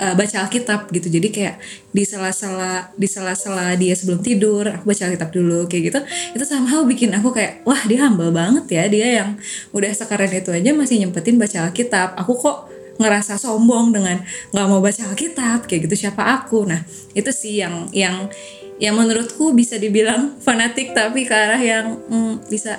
uh, 0.00 0.14
baca 0.16 0.36
Alkitab 0.48 0.88
gitu. 0.92 1.08
Jadi 1.12 1.28
kayak 1.28 1.56
di 1.92 2.04
sela-sela 2.04 2.92
di 2.96 3.08
sela-sela 3.08 3.76
dia 3.76 3.92
sebelum 3.92 4.20
tidur 4.24 4.64
aku 4.68 4.88
baca 4.88 5.02
Alkitab 5.08 5.30
dulu 5.32 5.68
kayak 5.68 5.82
gitu. 5.92 6.00
Itu 6.32 6.44
somehow 6.48 6.84
bikin 6.88 7.12
aku 7.12 7.32
kayak 7.36 7.66
wah 7.68 7.80
dia 7.84 8.08
humble 8.08 8.32
banget 8.32 8.64
ya. 8.72 8.84
Dia 8.88 9.06
yang 9.22 9.30
udah 9.76 9.92
sekeren 9.92 10.32
itu 10.32 10.50
aja 10.52 10.70
masih 10.72 11.04
nyempetin 11.04 11.36
baca 11.36 11.68
Alkitab. 11.68 12.16
Aku 12.16 12.40
kok 12.40 12.75
ngerasa 12.96 13.36
sombong 13.36 13.92
dengan 13.92 14.20
nggak 14.52 14.66
mau 14.68 14.80
baca 14.80 15.12
Alkitab 15.12 15.68
kayak 15.68 15.88
gitu 15.88 16.08
siapa 16.08 16.22
aku 16.24 16.64
nah 16.68 16.80
itu 17.12 17.30
sih 17.32 17.60
yang 17.60 17.88
yang 17.92 18.28
yang 18.76 18.92
menurutku 18.96 19.56
bisa 19.56 19.80
dibilang 19.80 20.36
fanatik 20.40 20.92
tapi 20.92 21.24
ke 21.24 21.32
arah 21.32 21.60
yang 21.60 21.96
mm, 22.08 22.48
bisa 22.52 22.76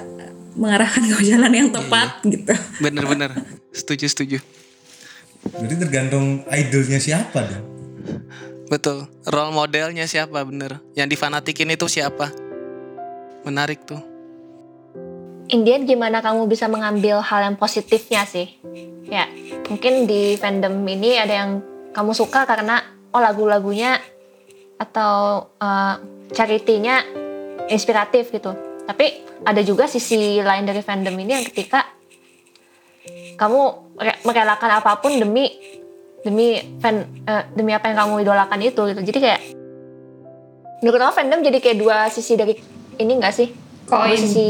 mengarahkan 0.58 1.06
ke 1.06 1.21
jalan 1.25 1.53
yang 1.53 1.69
tepat 1.69 2.21
gitu 2.25 2.53
Bener-bener. 2.82 3.34
setuju 3.69 4.06
setuju. 4.10 4.38
Berarti 5.53 5.75
tergantung 5.80 6.43
idolnya 6.49 6.97
siapa 6.97 7.45
dong. 7.45 7.65
Betul. 8.67 9.08
Role 9.30 9.53
modelnya 9.56 10.03
siapa 10.10 10.43
bener? 10.43 10.82
Yang 10.97 11.15
difanatikin 11.15 11.71
itu 11.71 11.88
siapa? 11.88 12.34
Menarik 13.47 13.86
tuh. 13.88 14.01
Indian 15.47 15.88
gimana 15.88 16.19
kamu 16.19 16.51
bisa 16.51 16.67
mengambil 16.67 17.23
hal 17.23 17.39
yang 17.47 17.55
positifnya 17.55 18.27
sih? 18.27 18.60
Ya, 19.07 19.31
mungkin 19.71 20.03
di 20.03 20.36
fandom 20.36 20.83
ini 20.83 21.15
ada 21.15 21.31
yang 21.31 21.51
kamu 21.95 22.12
suka 22.12 22.43
karena 22.43 22.83
oh 23.15 23.23
lagu-lagunya 23.23 23.95
atau 24.75 25.47
uh, 25.55 25.95
charity-nya 26.36 27.07
inspiratif 27.71 28.27
gitu. 28.36 28.51
Tapi 28.83 29.23
ada 29.47 29.63
juga 29.63 29.88
sisi 29.88 30.43
lain 30.43 30.67
dari 30.67 30.83
fandom 30.83 31.15
ini 31.15 31.31
yang 31.39 31.45
ketika 31.47 31.88
kamu 33.39 33.62
re- 33.95 34.19
merelakan 34.27 34.83
apa 34.83 34.99
pun 34.99 35.15
demi 35.15 35.47
demi 36.25 36.60
fan 36.83 37.07
eh, 37.23 37.43
demi 37.55 37.71
apa 37.71 37.88
yang 37.88 38.03
kamu 38.03 38.13
idolakan 38.27 38.60
itu 38.60 38.81
gitu. 38.91 38.99
Jadi 38.99 39.19
kayak 39.23 39.41
menurut 40.83 40.99
aku 41.07 41.23
fandom 41.23 41.39
jadi 41.39 41.57
kayak 41.63 41.77
dua 41.79 41.97
sisi 42.12 42.36
dari 42.36 42.60
ini 42.99 43.12
enggak 43.15 43.31
sih? 43.31 43.66
Koin. 43.88 44.19
sisi 44.19 44.50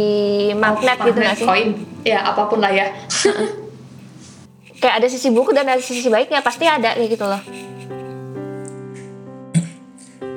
magnet 0.57 0.97
gitu 0.97 1.13
Magnet, 1.13 1.23
nggak 1.23 1.37
sih? 1.37 1.45
koin 1.45 1.69
ya 2.01 2.25
apa 2.25 2.49
pun 2.49 2.57
lah 2.57 2.73
ya 2.73 2.89
kayak 4.81 4.95
ada 4.97 5.07
sisi 5.07 5.29
buruk 5.29 5.53
dan 5.53 5.69
ada 5.69 5.81
sisi 5.81 6.09
baiknya 6.09 6.41
pasti 6.41 6.65
ada 6.65 6.97
kayak 6.97 7.09
gitu 7.13 7.25
loh 7.25 7.41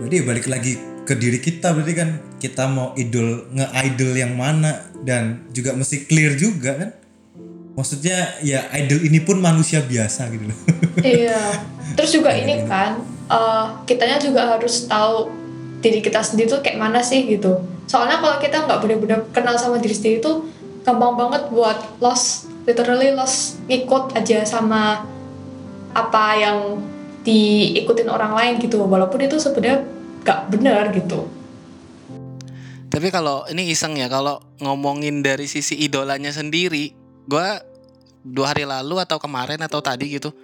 Berarti 0.01 0.17
ya 0.17 0.25
balik 0.25 0.47
lagi 0.49 0.73
ke 1.05 1.15
diri 1.15 1.39
kita 1.45 1.77
berarti 1.77 1.93
kan 1.93 2.09
kita 2.41 2.65
mau 2.73 2.97
idol 2.97 3.53
nge-idol 3.53 4.11
yang 4.17 4.33
mana 4.33 4.89
dan 5.05 5.45
juga 5.53 5.77
mesti 5.77 6.09
clear 6.09 6.41
juga 6.41 6.73
kan. 6.73 6.91
Maksudnya 7.77 8.41
ya 8.41 8.65
idol 8.81 9.05
ini 9.05 9.21
pun 9.21 9.39
manusia 9.45 9.85
biasa 9.85 10.33
gitu 10.33 10.49
loh. 10.49 10.59
iya 11.05 11.53
terus 11.95 12.11
juga 12.17 12.33
ini 12.33 12.65
kan 12.65 12.97
eh, 13.29 13.65
kitanya 13.85 14.17
juga 14.17 14.57
harus 14.57 14.89
tahu 14.89 15.29
diri 15.85 16.01
kita 16.01 16.25
sendiri 16.25 16.49
tuh 16.49 16.65
kayak 16.65 16.81
mana 16.81 17.05
sih 17.05 17.29
gitu 17.29 17.61
soalnya 17.91 18.23
kalau 18.23 18.39
kita 18.39 18.71
nggak 18.71 18.79
benar-benar 18.87 19.21
kenal 19.35 19.59
sama 19.59 19.83
diri 19.83 19.91
sendiri 19.91 20.23
tuh 20.23 20.47
gampang 20.87 21.19
banget 21.19 21.51
buat 21.51 21.99
lost 21.99 22.47
literally 22.63 23.11
lost 23.11 23.59
ngikut 23.67 24.15
aja 24.15 24.47
sama 24.47 25.03
apa 25.91 26.25
yang 26.39 26.79
diikutin 27.27 28.07
orang 28.07 28.39
lain 28.39 28.63
gitu 28.63 28.79
walaupun 28.87 29.27
itu 29.27 29.43
sebenarnya 29.43 29.83
nggak 30.23 30.41
benar 30.55 30.95
gitu 30.95 31.27
Tapi 32.91 33.07
kalau 33.15 33.47
ini 33.47 33.71
iseng 33.71 33.95
ya, 33.95 34.11
kalau 34.11 34.43
ngomongin 34.59 35.23
dari 35.23 35.47
sisi 35.47 35.79
idolanya 35.79 36.35
sendiri, 36.35 36.91
gua 37.23 37.63
dua 38.27 38.51
hari 38.51 38.67
lalu 38.67 38.99
atau 38.99 39.23
kemarin 39.23 39.63
atau 39.63 39.79
tadi 39.79 40.19
gitu 40.19 40.35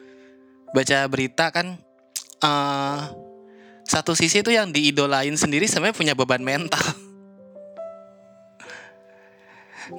baca 0.70 1.10
berita 1.10 1.50
kan 1.50 1.74
eh 2.38 3.00
satu 3.82 4.14
sisi 4.14 4.46
itu 4.46 4.54
yang 4.54 4.70
diidolain 4.70 5.34
sendiri 5.34 5.66
sebenarnya 5.66 5.98
punya 5.98 6.14
beban 6.14 6.46
mental. 6.46 6.86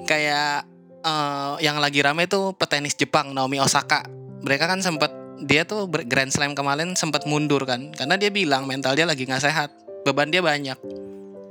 Kayak 0.04 0.68
eh, 1.04 1.54
yang 1.64 1.78
lagi 1.78 2.02
rame 2.04 2.28
tuh 2.28 2.56
petenis 2.56 2.96
Jepang 2.96 3.32
Naomi 3.32 3.60
Osaka. 3.62 4.04
Mereka 4.42 4.70
kan 4.70 4.80
sempat 4.84 5.10
dia 5.42 5.62
tuh 5.62 5.86
Grand 5.86 6.30
Slam 6.30 6.58
kemarin 6.58 6.98
sempat 6.98 7.22
mundur 7.22 7.62
kan 7.62 7.94
karena 7.94 8.18
dia 8.18 8.30
bilang 8.30 8.66
mental 8.66 8.98
dia 8.98 9.06
lagi 9.06 9.22
nggak 9.22 9.42
sehat, 9.42 9.70
beban 10.02 10.34
dia 10.34 10.42
banyak 10.42 10.78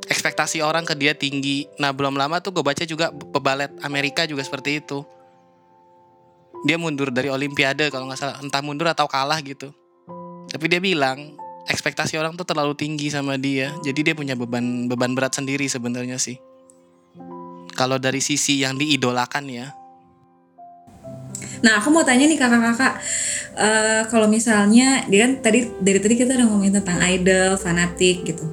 ekspektasi 0.07 0.63
orang 0.63 0.87
ke 0.87 0.95
dia 0.95 1.13
tinggi. 1.13 1.67
Nah 1.77 1.91
belum 1.91 2.15
lama 2.15 2.39
tuh 2.39 2.55
gue 2.55 2.63
baca 2.63 2.83
juga 2.87 3.11
pebalet 3.11 3.71
Amerika 3.83 4.23
juga 4.23 4.41
seperti 4.41 4.79
itu. 4.79 5.03
Dia 6.65 6.79
mundur 6.79 7.13
dari 7.13 7.29
Olimpiade 7.29 7.91
kalau 7.93 8.09
nggak 8.09 8.19
salah, 8.19 8.37
entah 8.41 8.63
mundur 8.63 8.89
atau 8.89 9.05
kalah 9.05 9.37
gitu. 9.43 9.69
Tapi 10.47 10.65
dia 10.71 10.81
bilang 10.81 11.37
ekspektasi 11.67 12.15
orang 12.15 12.33
tuh 12.39 12.47
terlalu 12.47 12.73
tinggi 12.73 13.11
sama 13.11 13.35
dia, 13.35 13.75
jadi 13.83 14.11
dia 14.11 14.13
punya 14.15 14.33
beban 14.33 14.87
beban 14.87 15.13
berat 15.13 15.35
sendiri 15.35 15.67
sebenarnya 15.67 16.17
sih. 16.17 16.39
Kalau 17.77 18.01
dari 18.01 18.19
sisi 18.19 18.65
yang 18.65 18.73
diidolakan 18.75 19.45
ya, 19.47 19.69
Nah, 21.57 21.81
aku 21.81 21.89
mau 21.89 22.05
tanya 22.05 22.29
nih 22.29 22.37
kakak-kakak, 22.37 23.01
eh, 23.57 24.01
kalau 24.13 24.29
misalnya 24.29 25.05
dia 25.09 25.25
kan 25.25 25.41
tadi 25.41 25.65
dari 25.81 25.97
tadi 25.97 26.13
kita 26.13 26.37
udah 26.37 26.45
ngomongin 26.45 26.73
tentang 26.77 27.01
idol, 27.01 27.57
fanatik 27.57 28.29
gitu. 28.29 28.45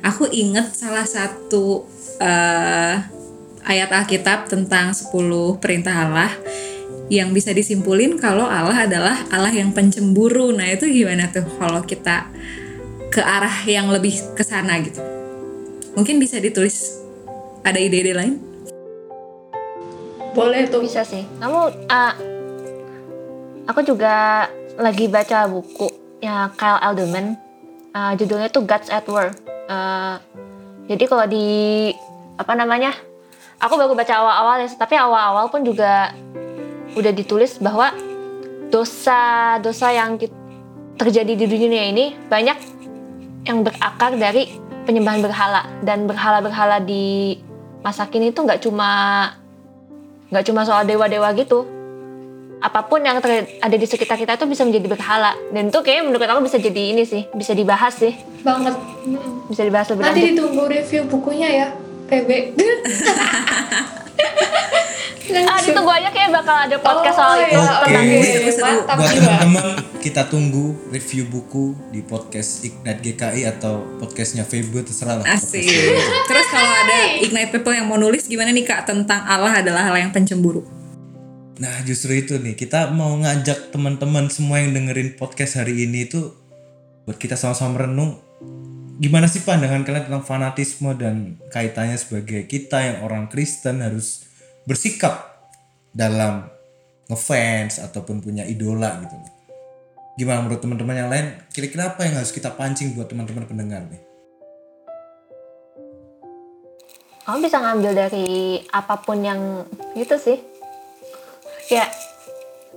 Aku 0.00 0.28
inget 0.32 0.72
salah 0.72 1.04
satu 1.04 1.84
eh, 2.16 2.96
ayat 3.66 3.90
Alkitab 3.92 4.48
tentang 4.48 4.96
10 4.96 5.60
perintah 5.60 6.08
Allah 6.08 6.32
yang 7.12 7.30
bisa 7.36 7.52
disimpulin 7.52 8.16
kalau 8.18 8.48
Allah 8.48 8.88
adalah 8.88 9.16
Allah 9.28 9.52
yang 9.52 9.76
pencemburu. 9.76 10.50
Nah, 10.56 10.72
itu 10.72 10.88
gimana 10.88 11.28
tuh 11.28 11.44
kalau 11.60 11.84
kita 11.84 12.32
ke 13.12 13.20
arah 13.20 13.62
yang 13.68 13.92
lebih 13.92 14.16
ke 14.32 14.42
sana 14.42 14.80
gitu? 14.80 15.04
Mungkin 15.92 16.16
bisa 16.16 16.40
ditulis 16.40 16.96
ada 17.62 17.76
ide-ide 17.76 18.16
lain? 18.16 18.55
Boleh 20.36 20.68
tuh. 20.68 20.84
Bisa 20.84 21.02
sih. 21.02 21.24
Kamu 21.40 21.88
ah, 21.88 22.12
aku 23.66 23.80
juga 23.82 24.46
lagi 24.76 25.08
baca 25.08 25.48
buku 25.48 25.88
ya 26.20 26.52
Kyle 26.54 26.80
Alderman. 26.84 27.34
Ah, 27.96 28.12
judulnya 28.12 28.52
tuh 28.52 28.68
Gods 28.68 28.92
at 28.92 29.08
War. 29.08 29.32
Ah, 29.66 30.20
jadi 30.86 31.04
kalau 31.08 31.26
di 31.26 31.90
apa 32.36 32.52
namanya 32.52 32.92
aku 33.58 33.80
baru 33.80 33.96
baca 33.96 34.12
awal-awal 34.12 34.60
ya 34.60 34.68
tapi 34.76 34.94
awal-awal 35.00 35.48
pun 35.48 35.64
juga 35.64 36.12
udah 36.92 37.12
ditulis 37.16 37.56
bahwa 37.56 37.96
dosa-dosa 38.68 39.88
yang 39.96 40.20
terjadi 40.96 41.32
di 41.32 41.46
dunia 41.48 41.88
ini 41.88 42.12
banyak 42.28 42.58
yang 43.46 43.62
berakar 43.62 44.18
dari 44.18 44.50
penyembahan 44.84 45.22
berhala. 45.22 45.62
Dan 45.82 46.06
berhala-berhala 46.06 46.82
di 46.82 47.38
masa 47.80 48.10
kini 48.10 48.34
itu 48.34 48.42
nggak 48.42 48.62
cuma 48.62 48.90
nggak 50.30 50.44
cuma 50.46 50.66
soal 50.66 50.82
dewa-dewa 50.86 51.30
gitu. 51.34 51.66
Apa 52.56 52.88
pun 52.88 53.04
yang 53.04 53.20
ada 53.20 53.76
di 53.76 53.86
sekitar 53.86 54.16
kita 54.16 54.40
itu 54.40 54.48
bisa 54.48 54.64
menjadi 54.64 54.88
berhala. 54.88 55.36
Dan 55.52 55.68
itu 55.68 55.78
kayaknya 55.84 56.04
menurut 56.08 56.26
aku 56.26 56.42
bisa 56.48 56.56
jadi 56.56 56.82
ini 56.96 57.04
sih 57.04 57.28
bisa 57.36 57.52
dibahas 57.52 57.94
sih. 58.00 58.16
Banget. 58.42 58.74
Bisa 59.52 59.62
dibahas 59.62 59.86
lebih 59.92 60.02
nanti 60.02 60.20
lanjut. 60.24 60.30
ditunggu 60.34 60.64
review 60.66 61.02
bukunya 61.06 61.48
ya 61.52 61.68
PB 62.06 62.30
ah 65.34 65.58
ditunggu 65.58 65.90
aja 65.90 66.08
kayak 66.14 66.30
bakal 66.30 66.56
ada 66.56 66.76
podcast 66.78 67.16
Oh, 67.16 67.22
soal 67.22 67.34
itu 67.42 67.56
iya, 67.56 67.74
tentang 67.82 68.04
ini. 68.06 68.18
Mantap 68.60 68.96
Buat 68.96 69.12
teman-teman 69.16 69.66
kita 69.98 70.22
tunggu 70.30 70.66
review 70.94 71.24
buku 71.26 71.74
di 71.90 72.00
podcast 72.04 72.62
Ignite 72.62 73.00
GKI 73.02 73.42
atau 73.50 73.82
podcastnya 73.98 74.46
Febo 74.46 74.78
terserah 74.84 75.22
lah. 75.22 75.26
Asik. 75.26 75.66
Terus 76.30 76.46
kalau 76.52 76.72
ada 76.86 76.98
Ignite 77.18 77.50
People 77.50 77.74
yang 77.74 77.90
mau 77.90 77.98
nulis 77.98 78.30
gimana 78.30 78.54
nih 78.54 78.62
Kak 78.62 78.86
tentang 78.86 79.24
Allah 79.26 79.58
adalah 79.64 79.88
hal 79.90 79.96
yang 79.98 80.14
pencemburu? 80.14 80.62
Nah 81.56 81.82
justru 81.82 82.14
itu 82.14 82.36
nih 82.36 82.54
kita 82.54 82.92
mau 82.92 83.16
ngajak 83.16 83.72
teman-teman 83.72 84.28
semua 84.28 84.60
yang 84.60 84.76
dengerin 84.76 85.16
podcast 85.16 85.58
hari 85.58 85.88
ini 85.88 86.06
itu 86.06 86.36
buat 87.08 87.16
kita 87.16 87.38
sama-sama 87.38 87.80
merenung 87.80 88.18
gimana 88.96 89.28
sih 89.28 89.44
pandangan 89.44 89.84
kalian 89.84 90.08
tentang 90.08 90.24
fanatisme 90.24 90.90
dan 90.96 91.36
kaitannya 91.52 92.00
sebagai 92.00 92.48
kita 92.48 92.80
yang 92.80 92.98
orang 93.04 93.28
Kristen 93.28 93.84
harus 93.84 94.25
bersikap 94.66 95.46
dalam 95.94 96.44
ngefans 97.06 97.80
ataupun 97.80 98.20
punya 98.20 98.44
idola 98.44 99.00
gitu. 99.00 99.14
Gimana 100.18 100.44
menurut 100.44 100.60
teman-teman 100.60 100.96
yang 100.96 101.10
lain? 101.12 101.26
Kira-kira 101.54 101.94
apa 101.94 102.04
yang 102.04 102.18
harus 102.18 102.34
kita 102.34 102.52
pancing 102.52 102.92
buat 102.98 103.06
teman-teman 103.08 103.46
pendengar 103.46 103.86
nih? 103.86 104.06
kamu 107.26 107.42
bisa 107.42 107.58
ngambil 107.58 107.92
dari 108.06 108.62
apa 108.70 108.94
pun 109.02 109.18
yang 109.18 109.66
gitu 109.98 110.14
sih 110.14 110.38
ya 111.66 111.82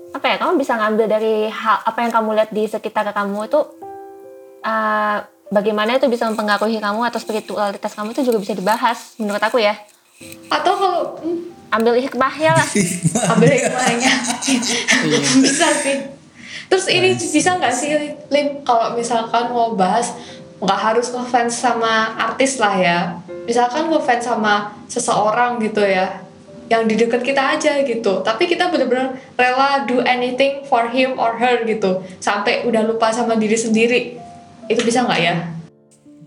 apa 0.10 0.26
ya 0.26 0.36
kamu 0.42 0.58
bisa 0.58 0.74
ngambil 0.74 1.06
dari 1.06 1.46
hal 1.54 1.86
apa 1.86 2.00
yang 2.02 2.12
kamu 2.12 2.30
lihat 2.34 2.50
di 2.50 2.66
sekitar 2.66 3.06
kamu 3.14 3.46
itu 3.46 3.62
eh, 4.66 5.18
bagaimana 5.54 6.02
itu 6.02 6.10
bisa 6.10 6.26
mempengaruhi 6.26 6.82
kamu 6.82 7.06
atau 7.06 7.22
spiritualitas 7.22 7.94
kamu 7.94 8.18
itu 8.18 8.26
juga 8.26 8.42
bisa 8.42 8.58
dibahas 8.58 9.14
menurut 9.22 9.38
aku 9.38 9.62
ya 9.62 9.78
atau 10.50 10.74
kalau 10.74 11.02
hmm, 11.22 11.59
ambil 11.70 11.94
hikmahnya 11.98 12.52
lah. 12.58 12.68
Ambil 13.34 13.50
hikmahnya. 13.54 14.14
Bisa 15.42 15.68
sih. 15.82 15.98
Terus 16.70 16.86
ini 16.90 17.18
bisa 17.18 17.58
nggak 17.58 17.74
sih 17.74 18.14
Lim 18.30 18.62
kalau 18.62 18.94
misalkan 18.94 19.50
mau 19.50 19.74
bahas 19.74 20.14
nggak 20.62 20.80
harus 20.80 21.10
ngefans 21.10 21.54
sama 21.58 22.14
artis 22.18 22.62
lah 22.62 22.76
ya. 22.78 23.00
Misalkan 23.50 23.90
ngefans 23.90 24.26
sama 24.26 24.78
seseorang 24.86 25.58
gitu 25.62 25.82
ya 25.82 26.22
yang 26.70 26.86
di 26.86 26.94
dekat 26.94 27.26
kita 27.26 27.58
aja 27.58 27.82
gitu. 27.82 28.22
Tapi 28.22 28.46
kita 28.46 28.70
bener-bener 28.70 29.18
rela 29.34 29.90
do 29.90 30.06
anything 30.06 30.62
for 30.70 30.86
him 30.94 31.18
or 31.18 31.34
her 31.42 31.66
gitu. 31.66 32.06
Sampai 32.22 32.62
udah 32.70 32.86
lupa 32.86 33.10
sama 33.10 33.34
diri 33.34 33.58
sendiri. 33.58 34.22
Itu 34.70 34.86
bisa 34.86 35.02
nggak 35.02 35.20
ya? 35.22 35.36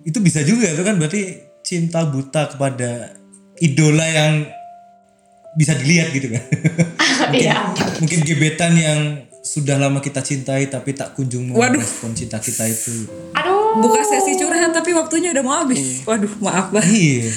Itu 0.03 0.19
bisa 0.19 0.43
juga 0.43 0.67
itu 0.67 0.83
kan 0.83 0.99
berarti 0.99 1.39
cinta 1.63 2.03
buta 2.03 2.51
kepada 2.51 3.15
idola 3.63 4.03
yang 4.03 4.51
bisa 5.53 5.77
dilihat 5.77 6.09
gitu 6.11 6.33
kan 6.33 6.43
iya 7.37 7.71
mungkin 8.01 8.21
gebetan 8.25 8.73
yang 8.75 9.01
sudah 9.43 9.75
lama 9.75 9.99
kita 9.99 10.23
cintai 10.23 10.67
tapi 10.67 10.95
tak 10.95 11.13
kunjung 11.13 11.51
mau 11.51 11.59
Waduh. 11.59 11.83
respon 11.83 12.15
cinta 12.15 12.39
kita 12.39 12.65
itu 12.65 13.11
aduh 13.35 13.61
Buka 13.73 14.05
sesi 14.05 14.37
curhat 14.37 14.69
tapi 14.69 14.93
waktunya 14.93 15.33
udah 15.33 15.41
mau 15.41 15.65
habis. 15.65 16.05
Waduh, 16.05 16.29
maaf 16.45 16.69
banget. 16.69 16.93
iya 16.93 17.25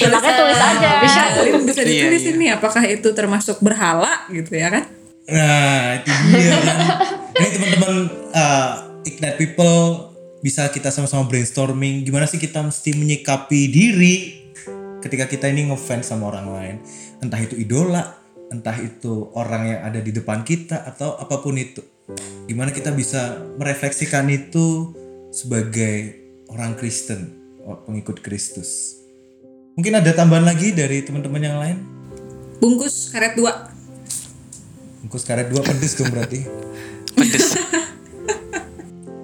ya, 0.00 0.08
makanya 0.08 0.36
tulis 0.40 0.56
aja 0.56 0.90
bisa 1.04 1.20
tulis 1.36 1.52
Bisa 1.68 1.80
Iya, 1.84 2.08
ditulis 2.08 2.22
iya. 2.24 2.32
ini 2.32 2.46
apakah 2.48 2.80
itu 2.88 3.04
termasuk 3.12 3.60
berhala 3.60 4.24
gitu 4.32 4.56
ya 4.56 4.72
kan? 4.72 4.88
nah 5.28 5.94
itu 5.94 6.08
dia 6.32 6.56
kan 6.56 6.76
ini 7.36 7.48
teman-teman 7.54 7.92
uh, 8.32 8.70
ignite 9.04 9.38
people 9.38 10.10
bisa 10.40 10.66
kita 10.72 10.88
sama-sama 10.88 11.22
brainstorming 11.22 12.02
gimana 12.02 12.24
sih 12.26 12.40
kita 12.40 12.64
mesti 12.64 12.96
menyikapi 12.96 13.60
diri 13.68 14.39
ketika 15.00 15.24
kita 15.26 15.48
ini 15.48 15.68
ngefans 15.72 16.12
sama 16.12 16.28
orang 16.30 16.46
lain 16.52 16.76
entah 17.24 17.40
itu 17.40 17.56
idola 17.56 18.20
entah 18.52 18.76
itu 18.78 19.32
orang 19.34 19.62
yang 19.76 19.80
ada 19.84 20.00
di 20.00 20.12
depan 20.12 20.44
kita 20.44 20.84
atau 20.84 21.16
apa 21.16 21.40
pun 21.40 21.56
itu 21.56 21.80
gimana 22.46 22.74
kita 22.74 22.92
bisa 22.92 23.40
merefleksikan 23.56 24.26
itu 24.28 24.92
sebagai 25.30 26.18
orang 26.50 26.74
Kristen 26.76 27.38
pengikut 27.86 28.20
Kristus 28.20 29.00
mungkin 29.78 29.96
ada 29.96 30.10
tambahan 30.12 30.44
lagi 30.44 30.74
dari 30.74 31.00
teman-teman 31.02 31.42
yang 31.42 31.58
lain 31.58 31.78
Bungkus 32.60 33.08
karet 33.08 33.40
dua. 33.40 33.72
bungkus 35.00 35.24
karet 35.24 35.48
dua 35.48 35.64
pedes 35.64 35.96
dong 35.96 36.12
berarti 36.12 36.44
Pedes. 37.16 37.56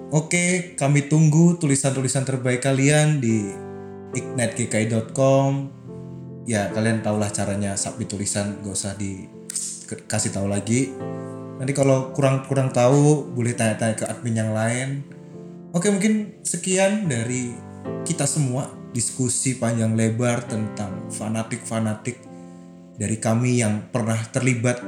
Oke, 0.07 0.73
kami 0.79 1.11
tunggu 1.11 1.59
tulisan-tulisan 1.59 2.23
terbaik 2.23 2.63
kalian 2.63 3.19
di 3.19 3.66
ignitegki.com. 4.15 5.73
Ya, 6.47 6.71
kalian 6.71 7.03
tahulah 7.03 7.27
caranya 7.31 7.75
submit 7.75 8.07
tulisan, 8.07 8.63
gak 8.63 8.75
usah 8.75 8.93
dikasih 8.95 10.31
tahu 10.31 10.47
lagi. 10.47 10.95
Nanti 11.57 11.73
kalau 11.75 12.15
kurang-kurang 12.15 12.71
tahu, 12.71 13.33
boleh 13.33 13.57
tanya-tanya 13.57 13.95
ke 13.97 14.05
admin 14.07 14.35
yang 14.37 14.51
lain. 14.55 15.03
Oke, 15.75 15.91
mungkin 15.91 16.39
sekian 16.45 17.11
dari 17.11 17.51
kita 18.07 18.23
semua 18.23 18.71
diskusi 18.95 19.59
panjang 19.59 19.97
lebar 19.97 20.47
tentang 20.47 21.11
fanatik-fanatik 21.11 22.23
dari 22.95 23.17
kami 23.19 23.59
yang 23.59 23.91
pernah 23.91 24.17
terlibat 24.31 24.81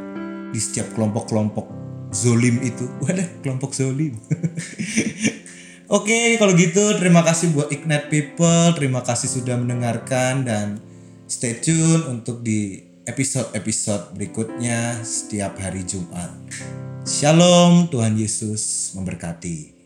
di 0.50 0.60
setiap 0.62 0.96
kelompok-kelompok 0.96 1.68
zolim 2.10 2.58
itu. 2.64 2.88
Wadah, 3.06 3.28
kelompok 3.44 3.76
zolim. 3.76 4.16
Oke, 5.90 6.38
kalau 6.38 6.54
gitu 6.54 7.02
terima 7.02 7.26
kasih 7.26 7.50
buat 7.50 7.74
Ignite 7.74 8.14
People, 8.14 8.78
terima 8.78 9.02
kasih 9.02 9.26
sudah 9.26 9.58
mendengarkan 9.58 10.46
dan 10.46 10.78
stay 11.26 11.58
tune 11.58 12.06
untuk 12.06 12.46
di 12.46 12.86
episode-episode 13.10 14.14
berikutnya 14.14 15.02
setiap 15.02 15.58
hari 15.58 15.82
Jumat. 15.82 16.30
Shalom, 17.10 17.90
Tuhan 17.90 18.14
Yesus 18.22 18.94
memberkati. 18.94 19.79